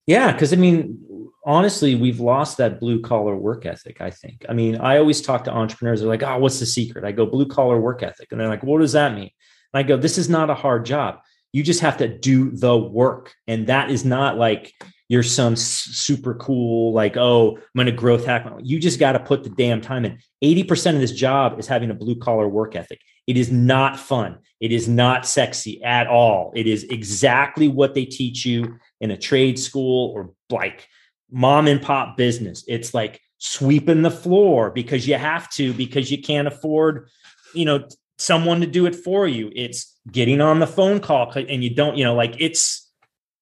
[0.08, 4.00] Yeah, because I mean, honestly, we've lost that blue collar work ethic.
[4.00, 4.46] I think.
[4.48, 6.00] I mean, I always talk to entrepreneurs.
[6.00, 8.62] They're like, "Oh, what's the secret?" I go, "Blue collar work ethic," and they're like,
[8.62, 9.30] "What does that mean?"
[9.74, 11.18] And I go, "This is not a hard job.
[11.52, 14.72] You just have to do the work, and that is not like
[15.10, 18.46] you're some super cool, like, oh, I'm to growth hack.
[18.62, 20.18] You just got to put the damn time in.
[20.44, 23.00] 80% of this job is having a blue collar work ethic.
[23.26, 24.38] It is not fun.
[24.60, 26.52] It is not sexy at all.
[26.54, 30.88] It is exactly what they teach you in a trade school or like
[31.30, 32.64] mom and pop business.
[32.66, 37.08] It's like sweeping the floor because you have to, because you can't afford,
[37.54, 37.86] you know,
[38.18, 39.50] someone to do it for you.
[39.54, 42.90] It's getting on the phone call and you don't, you know, like it's,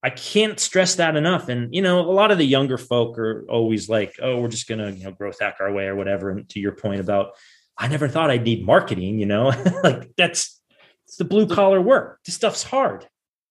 [0.03, 1.49] I can't stress that enough.
[1.49, 4.69] And, you know, a lot of the younger folk are always like, oh, we're just
[4.69, 6.31] going to, you know, growth hack our way or whatever.
[6.31, 7.31] And to your point about,
[7.79, 9.49] I never thought I'd need marketing, you know,
[9.83, 10.61] like that's,
[11.07, 12.21] it's the blue collar work.
[12.25, 13.07] This stuff's hard.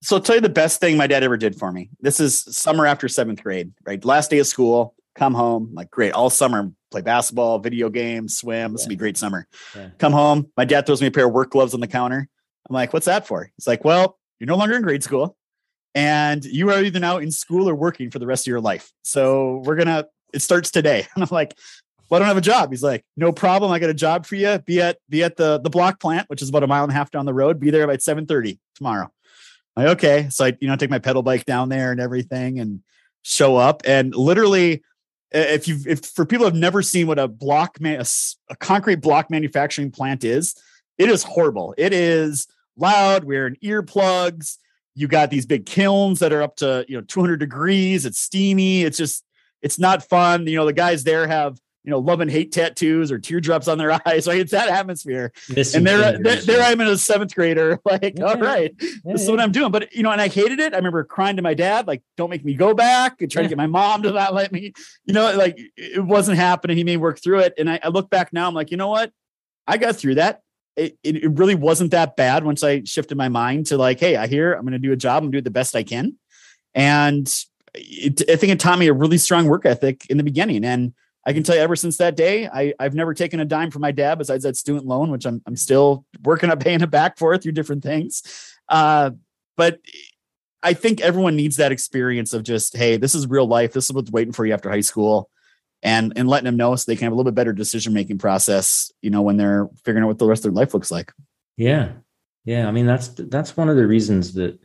[0.06, 1.90] So I'll tell you the best thing my dad ever did for me.
[2.00, 4.06] This is summer after seventh grade, right?
[4.06, 8.74] Last day of school, come home, like great, all summer, play basketball, video games, swim.
[8.74, 8.86] This yeah.
[8.86, 9.48] will be great summer.
[9.76, 9.90] Yeah.
[9.98, 12.30] Come home, my dad throws me a pair of work gloves on the counter.
[12.70, 13.50] I'm like, what's that for?
[13.58, 15.36] He's like, well, you're no longer in grade school
[15.96, 18.92] and you are either now in school or working for the rest of your life.
[19.02, 21.08] So we're gonna, it starts today.
[21.16, 21.58] And I'm like,
[22.10, 22.70] well, I don't have a job.
[22.70, 23.72] He's like, no problem.
[23.72, 24.60] I got a job for you.
[24.60, 26.96] Be at be at the the block plant, which is about a mile and a
[26.96, 27.60] half down the road.
[27.60, 29.12] Be there by 7:30 tomorrow.
[29.76, 30.28] Like, okay.
[30.30, 32.82] So I, you know, take my pedal bike down there and everything and
[33.24, 33.82] show up.
[33.86, 34.84] And literally,
[35.32, 38.06] if you if for people have never seen what a block man a,
[38.50, 40.56] a concrete block manufacturing plant is,
[40.98, 41.74] it is horrible.
[41.78, 42.48] It is
[42.78, 43.26] loud.
[43.26, 44.58] We're in earplugs.
[44.94, 48.06] You got these big kilns that are up to you know 200 degrees.
[48.06, 48.84] It's steamy.
[48.84, 49.26] It's just
[49.62, 50.48] it's not fun.
[50.48, 53.78] You know the guys there have you know, love and hate tattoos or teardrops on
[53.78, 54.28] their eyes.
[54.28, 54.40] Right.
[54.40, 55.32] It's that atmosphere.
[55.56, 57.80] Missing and there, there, there I'm in a seventh grader.
[57.86, 59.72] Like, all right, yeah, this is what I'm doing.
[59.72, 60.74] But, you know, and I hated it.
[60.74, 63.50] I remember crying to my dad, like, don't make me go back and trying to
[63.50, 64.74] get my mom to not let me,
[65.06, 66.78] you know, like it wasn't happening.
[66.78, 67.54] He made work through it.
[67.58, 69.12] And I, I look back now, I'm like, you know what?
[69.68, 70.42] I got through that.
[70.76, 74.16] It, it, it really wasn't that bad once I shifted my mind to like, hey,
[74.16, 75.24] I hear I'm going to do a job.
[75.24, 76.18] I'm do it the best I can.
[76.74, 77.32] And
[77.76, 80.66] it, I think it taught me a really strong work ethic in the beginning.
[80.66, 80.94] And,
[81.26, 83.82] I can tell you ever since that day, I, I've never taken a dime from
[83.82, 87.18] my dad besides that student loan, which I'm, I'm still working on paying it back
[87.18, 88.22] for through different things.
[88.70, 89.12] Uh,
[89.58, 89.80] but
[90.62, 93.74] I think everyone needs that experience of just, hey, this is real life.
[93.74, 95.30] This is what's waiting for you after high school.
[95.84, 98.18] And, and letting them know so they can have a little bit better decision making
[98.18, 101.14] process, you know, when they're figuring out what the rest of their life looks like.
[101.58, 101.92] Yeah.
[102.44, 102.68] Yeah.
[102.68, 104.60] I mean, that's that's one of the reasons that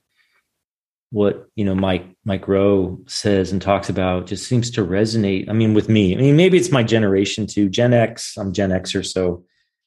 [1.11, 5.49] what you know Mike Mike Rowe says and talks about just seems to resonate.
[5.49, 6.15] I mean, with me.
[6.15, 7.69] I mean, maybe it's my generation too.
[7.69, 8.37] Gen X.
[8.37, 9.45] I'm Gen Xer, so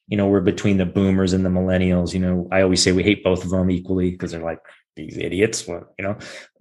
[0.07, 2.13] you know we're between the Boomers and the Millennials.
[2.13, 4.59] You know, I always say we hate both of them equally because they're like
[4.95, 5.65] these idiots.
[5.65, 6.17] What you know?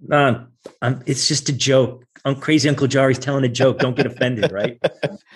[0.09, 0.45] Uh,
[0.81, 2.05] I'm, it's just a joke.
[2.23, 2.69] I'm crazy.
[2.69, 3.79] Uncle Jari's telling a joke.
[3.79, 4.81] Don't get offended, right?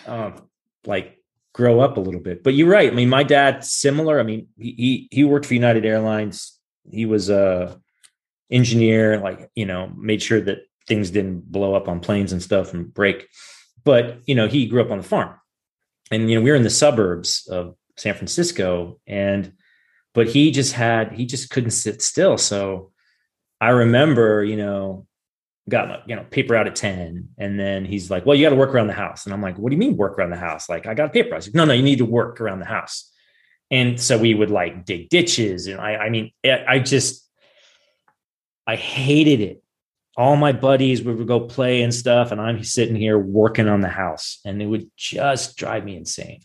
[0.05, 0.47] Um,
[0.85, 1.21] like
[1.51, 2.41] grow up a little bit.
[2.41, 2.89] But you're right.
[2.89, 4.21] I mean, my dad similar.
[4.21, 6.57] I mean, he he, he worked for United Airlines.
[6.89, 7.75] He was a uh,
[8.49, 12.73] engineer, like, you know, made sure that things didn't blow up on planes and stuff
[12.73, 13.27] and break.
[13.83, 15.35] But, you know, he grew up on the farm.
[16.11, 19.53] And, you know, we were in the suburbs of San Francisco and,
[20.13, 22.37] but he just had, he just couldn't sit still.
[22.37, 22.91] So
[23.59, 25.05] I remember, you know,
[25.69, 27.29] got you know, paper out at 10.
[27.37, 29.25] And then he's like, well, you got to work around the house.
[29.25, 30.69] And I'm like, what do you mean work around the house?
[30.69, 31.35] Like I got a paper.
[31.35, 33.11] I said, no, no, you need to work around the house.
[33.69, 35.67] And so we would like dig ditches.
[35.67, 37.26] And I, I mean, I just,
[38.67, 39.63] I hated it.
[40.17, 43.87] All my buddies would go play and stuff, and I'm sitting here working on the
[43.87, 46.41] house, and it would just drive me insane.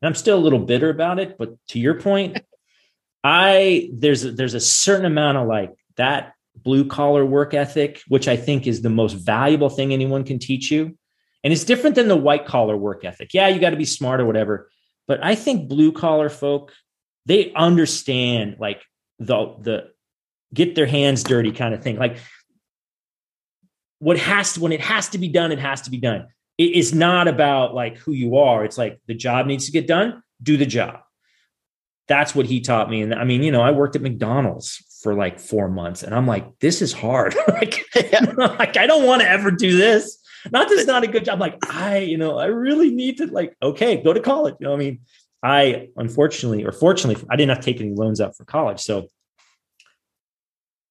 [0.00, 2.40] And I'm still a little bitter about it, but to your point,
[3.24, 8.28] I there's a, there's a certain amount of like that blue collar work ethic, which
[8.28, 10.96] I think is the most valuable thing anyone can teach you.
[11.42, 13.32] And it's different than the white collar work ethic.
[13.32, 14.70] Yeah, you got to be smart or whatever.
[15.06, 16.72] But I think blue collar folk,
[17.26, 18.82] they understand like
[19.18, 19.90] the the
[20.52, 21.96] get their hands dirty kind of thing.
[21.96, 22.16] Like
[23.98, 26.26] what has to, when it has to be done, it has to be done.
[26.58, 28.64] It is not about like who you are.
[28.64, 31.00] It's like the job needs to get done, do the job.
[32.08, 33.02] That's what he taught me.
[33.02, 36.26] And I mean, you know, I worked at McDonald's for like four months and I'm
[36.26, 37.34] like, this is hard.
[37.48, 37.84] like,
[38.36, 40.18] like, I don't want to ever do this.
[40.50, 41.38] Not that it's not a good job.
[41.38, 44.56] Like, I, you know, I really need to like, okay, go to college.
[44.58, 45.00] You know, I mean,
[45.42, 48.80] I unfortunately or fortunately, I didn't have to take any loans out for college.
[48.80, 49.08] So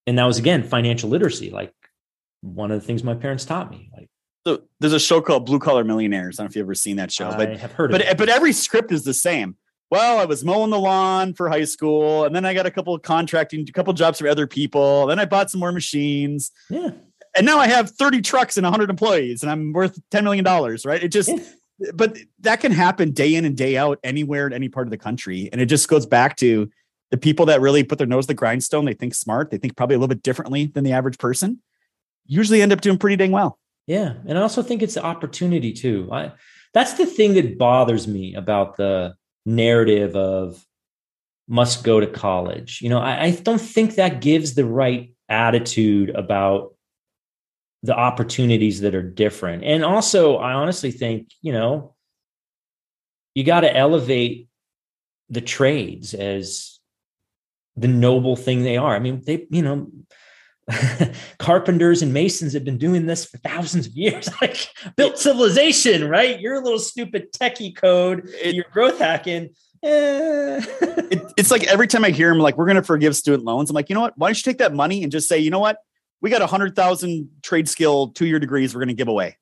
[0.10, 1.72] and that was again financial literacy like
[2.42, 4.10] one of the things my parents taught me like
[4.48, 6.40] so there's a show called blue collar millionaires.
[6.40, 8.18] I don't know if you've ever seen that show I but have heard but it.
[8.18, 9.56] but every script is the same.
[9.92, 12.94] Well i was mowing the lawn for high school and then i got a couple
[12.96, 16.52] of contracting a couple jobs for other people then i bought some more machines.
[16.70, 16.92] Yeah.
[17.36, 20.86] And now i have 30 trucks and 100 employees and i'm worth 10 million dollars
[20.86, 21.04] right?
[21.04, 21.92] It just yeah.
[21.94, 24.98] but that can happen day in and day out anywhere in any part of the
[24.98, 26.70] country and it just goes back to
[27.12, 29.76] the people that really put their nose to the grindstone, they think smart, they think
[29.76, 31.62] probably a little bit differently than the average person.
[32.26, 33.60] usually end up doing pretty dang well.
[33.88, 36.10] Yeah, and I also think it's the opportunity too.
[36.12, 36.34] I,
[36.74, 40.64] that's the thing that bothers me about the narrative of
[41.48, 42.82] must go to college.
[42.82, 46.76] You know, I, I don't think that gives the right attitude about
[47.82, 49.64] the opportunities that are different.
[49.64, 51.96] And also, I honestly think, you know,
[53.34, 54.50] you got to elevate
[55.30, 56.79] the trades as
[57.80, 58.96] the noble thing they are.
[58.96, 59.92] I mean, they, you know,
[61.40, 66.40] carpenters and masons have been doing this for thousands of years, like built civilization, right?
[66.40, 69.50] You're a little stupid techie code, it, you're growth hacking.
[69.82, 70.62] Eh.
[71.12, 73.70] it, it's like every time I hear him, like, we're going to forgive student loans.
[73.70, 74.18] I'm like, you know what?
[74.18, 75.78] Why don't you take that money and just say, you know what?
[76.22, 79.38] We got a hundred thousand trade skill two year degrees we're going to give away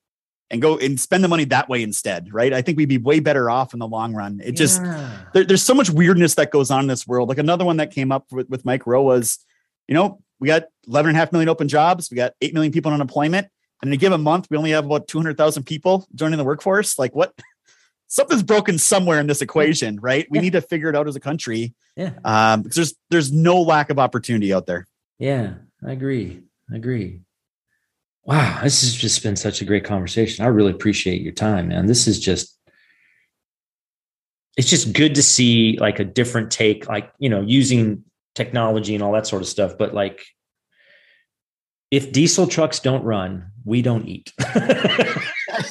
[0.49, 2.53] and go and spend the money that way instead, right?
[2.53, 4.39] I think we'd be way better off in the long run.
[4.39, 4.51] It yeah.
[4.51, 4.81] just
[5.33, 7.29] there, there's so much weirdness that goes on in this world.
[7.29, 9.39] Like another one that came up with, with Mike Rowe was,
[9.87, 12.71] you know, we got 11 and a half million open jobs, we got 8 million
[12.71, 13.47] people on unemployment,
[13.81, 16.97] and in a given month, we only have about 200,000 people joining the workforce.
[16.97, 17.33] Like what?
[18.07, 20.25] Something's broken somewhere in this equation, right?
[20.29, 20.41] We yeah.
[20.43, 21.73] need to figure it out as a country.
[21.97, 22.13] Yeah.
[22.23, 24.87] Um, because there's there's no lack of opportunity out there.
[25.19, 26.41] Yeah, I agree.
[26.71, 27.21] I agree.
[28.27, 30.43] Wow, this has just been such a great conversation.
[30.43, 31.85] I really appreciate your time, man.
[31.85, 32.59] This is just
[34.57, 38.03] it's just good to see like a different take, like, you know, using
[38.35, 39.77] technology and all that sort of stuff.
[39.79, 40.25] But like
[41.89, 44.33] if diesel trucks don't run, we don't eat.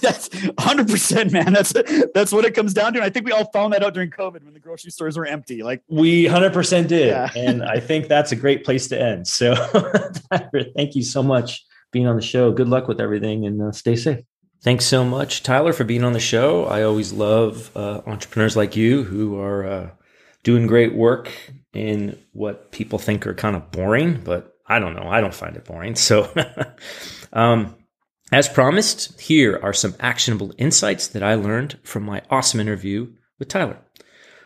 [0.00, 1.72] that's 100% man that's
[2.14, 4.10] that's what it comes down to and i think we all found that out during
[4.10, 7.30] covid when the grocery stores were empty like we 100% did yeah.
[7.36, 9.54] and i think that's a great place to end so
[10.76, 11.64] thank you so much
[11.96, 12.52] being on the show.
[12.52, 14.22] Good luck with everything and uh, stay safe.
[14.62, 16.66] Thanks so much, Tyler, for being on the show.
[16.66, 19.90] I always love uh, entrepreneurs like you who are uh,
[20.42, 21.32] doing great work
[21.72, 25.08] in what people think are kind of boring, but I don't know.
[25.08, 25.94] I don't find it boring.
[25.94, 26.30] So,
[27.32, 27.74] um,
[28.30, 33.48] as promised, here are some actionable insights that I learned from my awesome interview with
[33.48, 33.78] Tyler.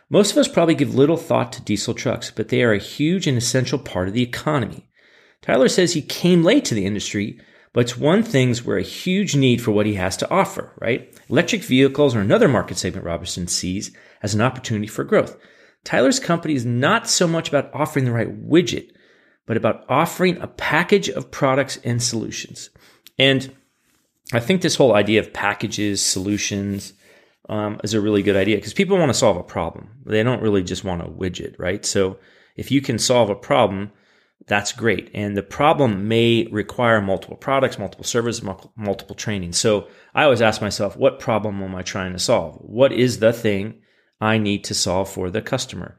[0.09, 3.27] Most of us probably give little thought to diesel trucks, but they are a huge
[3.27, 4.87] and essential part of the economy.
[5.41, 7.39] Tyler says he came late to the industry,
[7.73, 11.13] but it's one thing's where a huge need for what he has to offer, right?
[11.29, 15.37] Electric vehicles are another market segment Robertson sees as an opportunity for growth.
[15.83, 18.91] Tyler's company is not so much about offering the right widget,
[19.47, 22.69] but about offering a package of products and solutions.
[23.17, 23.55] And
[24.33, 26.93] I think this whole idea of packages, solutions,
[27.49, 29.89] um, is a really good idea because people want to solve a problem.
[30.05, 31.83] They don't really just want a widget, right?
[31.85, 32.17] So
[32.55, 33.91] if you can solve a problem,
[34.47, 35.11] that's great.
[35.13, 38.43] And the problem may require multiple products, multiple services,
[38.75, 39.53] multiple training.
[39.53, 42.55] So I always ask myself, what problem am I trying to solve?
[42.55, 43.81] What is the thing
[44.19, 45.97] I need to solve for the customer?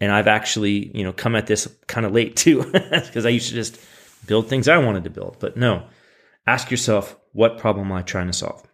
[0.00, 3.48] And I've actually, you know, come at this kind of late too, because I used
[3.48, 3.78] to just
[4.26, 5.38] build things I wanted to build.
[5.40, 5.86] But no,
[6.46, 8.66] ask yourself, what problem am I trying to solve?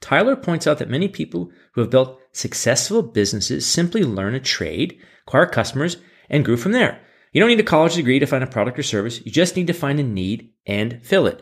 [0.00, 4.98] Tyler points out that many people who have built successful businesses simply learn a trade,
[5.26, 5.96] acquire customers,
[6.30, 7.00] and grew from there.
[7.32, 9.24] You don't need a college degree to find a product or service.
[9.24, 11.40] You just need to find a need and fill it.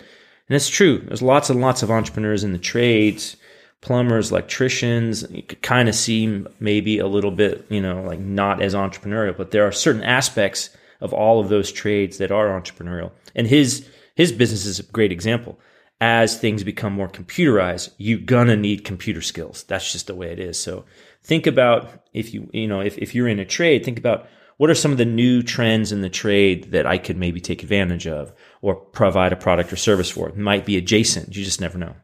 [0.48, 0.98] And it's true.
[0.98, 3.36] There's lots and lots of entrepreneurs in the trades,
[3.80, 5.24] plumbers, electricians.
[5.30, 9.36] You could kind of seem maybe a little bit, you know, like not as entrepreneurial,
[9.36, 10.70] but there are certain aspects
[11.00, 13.12] of all of those trades that are entrepreneurial.
[13.34, 15.58] And his his business is a great example.
[16.00, 19.64] As things become more computerized, you're gonna need computer skills.
[19.64, 20.58] That's just the way it is.
[20.58, 20.84] So
[21.22, 24.26] think about if you, you know, if, if you're in a trade, think about
[24.60, 27.62] what are some of the new trends in the trade that I could maybe take
[27.62, 30.28] advantage of or provide a product or service for?
[30.28, 31.34] It might be adjacent.
[31.34, 31.94] You just never know.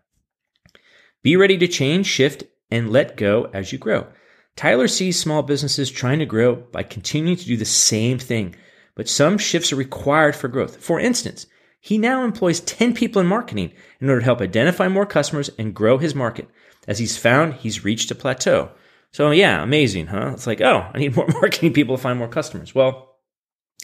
[1.22, 4.07] Be ready to change, shift, and let go as you grow.
[4.57, 8.57] Tyler sees small businesses trying to grow by continuing to do the same thing,
[8.94, 10.82] but some shifts are required for growth.
[10.82, 11.44] For instance,
[11.78, 15.74] he now employs 10 people in marketing in order to help identify more customers and
[15.74, 16.48] grow his market.
[16.88, 18.70] As he's found, he's reached a plateau.
[19.12, 20.32] So yeah, amazing, huh?
[20.34, 22.74] It's like, oh, I need more marketing people to find more customers.
[22.74, 23.16] Well,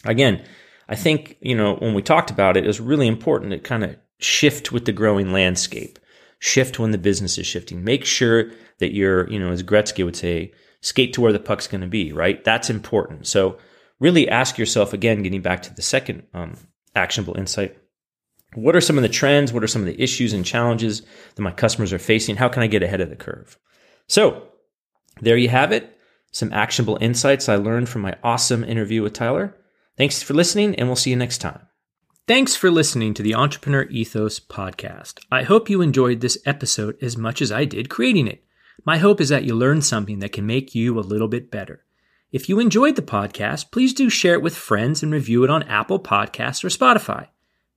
[0.05, 0.45] again,
[0.87, 3.83] I think, you know, when we talked about it, it was really important to kind
[3.83, 5.99] of shift with the growing landscape,
[6.39, 7.83] shift when the business is shifting.
[7.83, 11.67] Make sure that you're, you know, as Gretzky would say, skate to where the puck's
[11.67, 12.43] going to be, right?
[12.43, 13.27] That's important.
[13.27, 13.57] So
[13.99, 16.57] really ask yourself again, getting back to the second um,
[16.95, 17.77] actionable insight.
[18.55, 19.51] What are some of the trends?
[19.51, 21.01] What are some of the issues and challenges
[21.35, 22.35] that my customers are facing?
[22.35, 23.57] How can I get ahead of the curve?
[24.07, 24.47] So
[25.23, 25.97] there you have it.
[26.31, 29.55] Some actionable insights I learned from my awesome interview with Tyler.
[29.97, 31.67] Thanks for listening, and we'll see you next time.
[32.27, 35.19] Thanks for listening to the Entrepreneur Ethos podcast.
[35.31, 38.43] I hope you enjoyed this episode as much as I did creating it.
[38.85, 41.83] My hope is that you learned something that can make you a little bit better.
[42.31, 45.63] If you enjoyed the podcast, please do share it with friends and review it on
[45.63, 47.27] Apple Podcasts or Spotify.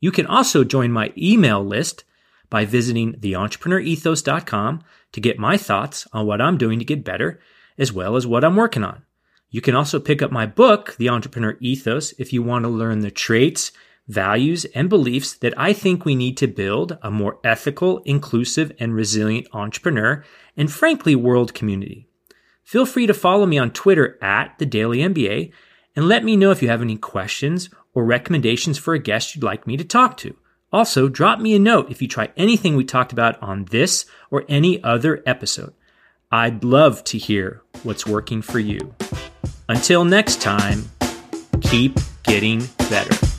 [0.01, 2.05] You can also join my email list
[2.49, 4.83] by visiting theentrepreneurethos.com
[5.13, 7.41] to get my thoughts on what I'm doing to get better,
[7.79, 9.03] as well as what I'm working on.
[9.51, 13.01] You can also pick up my book, The Entrepreneur Ethos, if you want to learn
[13.01, 13.73] the traits,
[14.09, 18.95] values, and beliefs that I think we need to build a more ethical, inclusive, and
[18.95, 20.25] resilient entrepreneur
[20.57, 22.09] and frankly, world community.
[22.63, 25.53] Feel free to follow me on Twitter at the Daily MBA
[25.95, 29.45] and let me know if you have any questions or recommendations for a guest you'd
[29.45, 30.37] like me to talk to.
[30.73, 34.45] Also, drop me a note if you try anything we talked about on this or
[34.49, 35.73] any other episode.
[36.31, 38.95] I'd love to hear what's working for you.
[39.69, 40.91] Until next time,
[41.61, 43.36] keep getting better.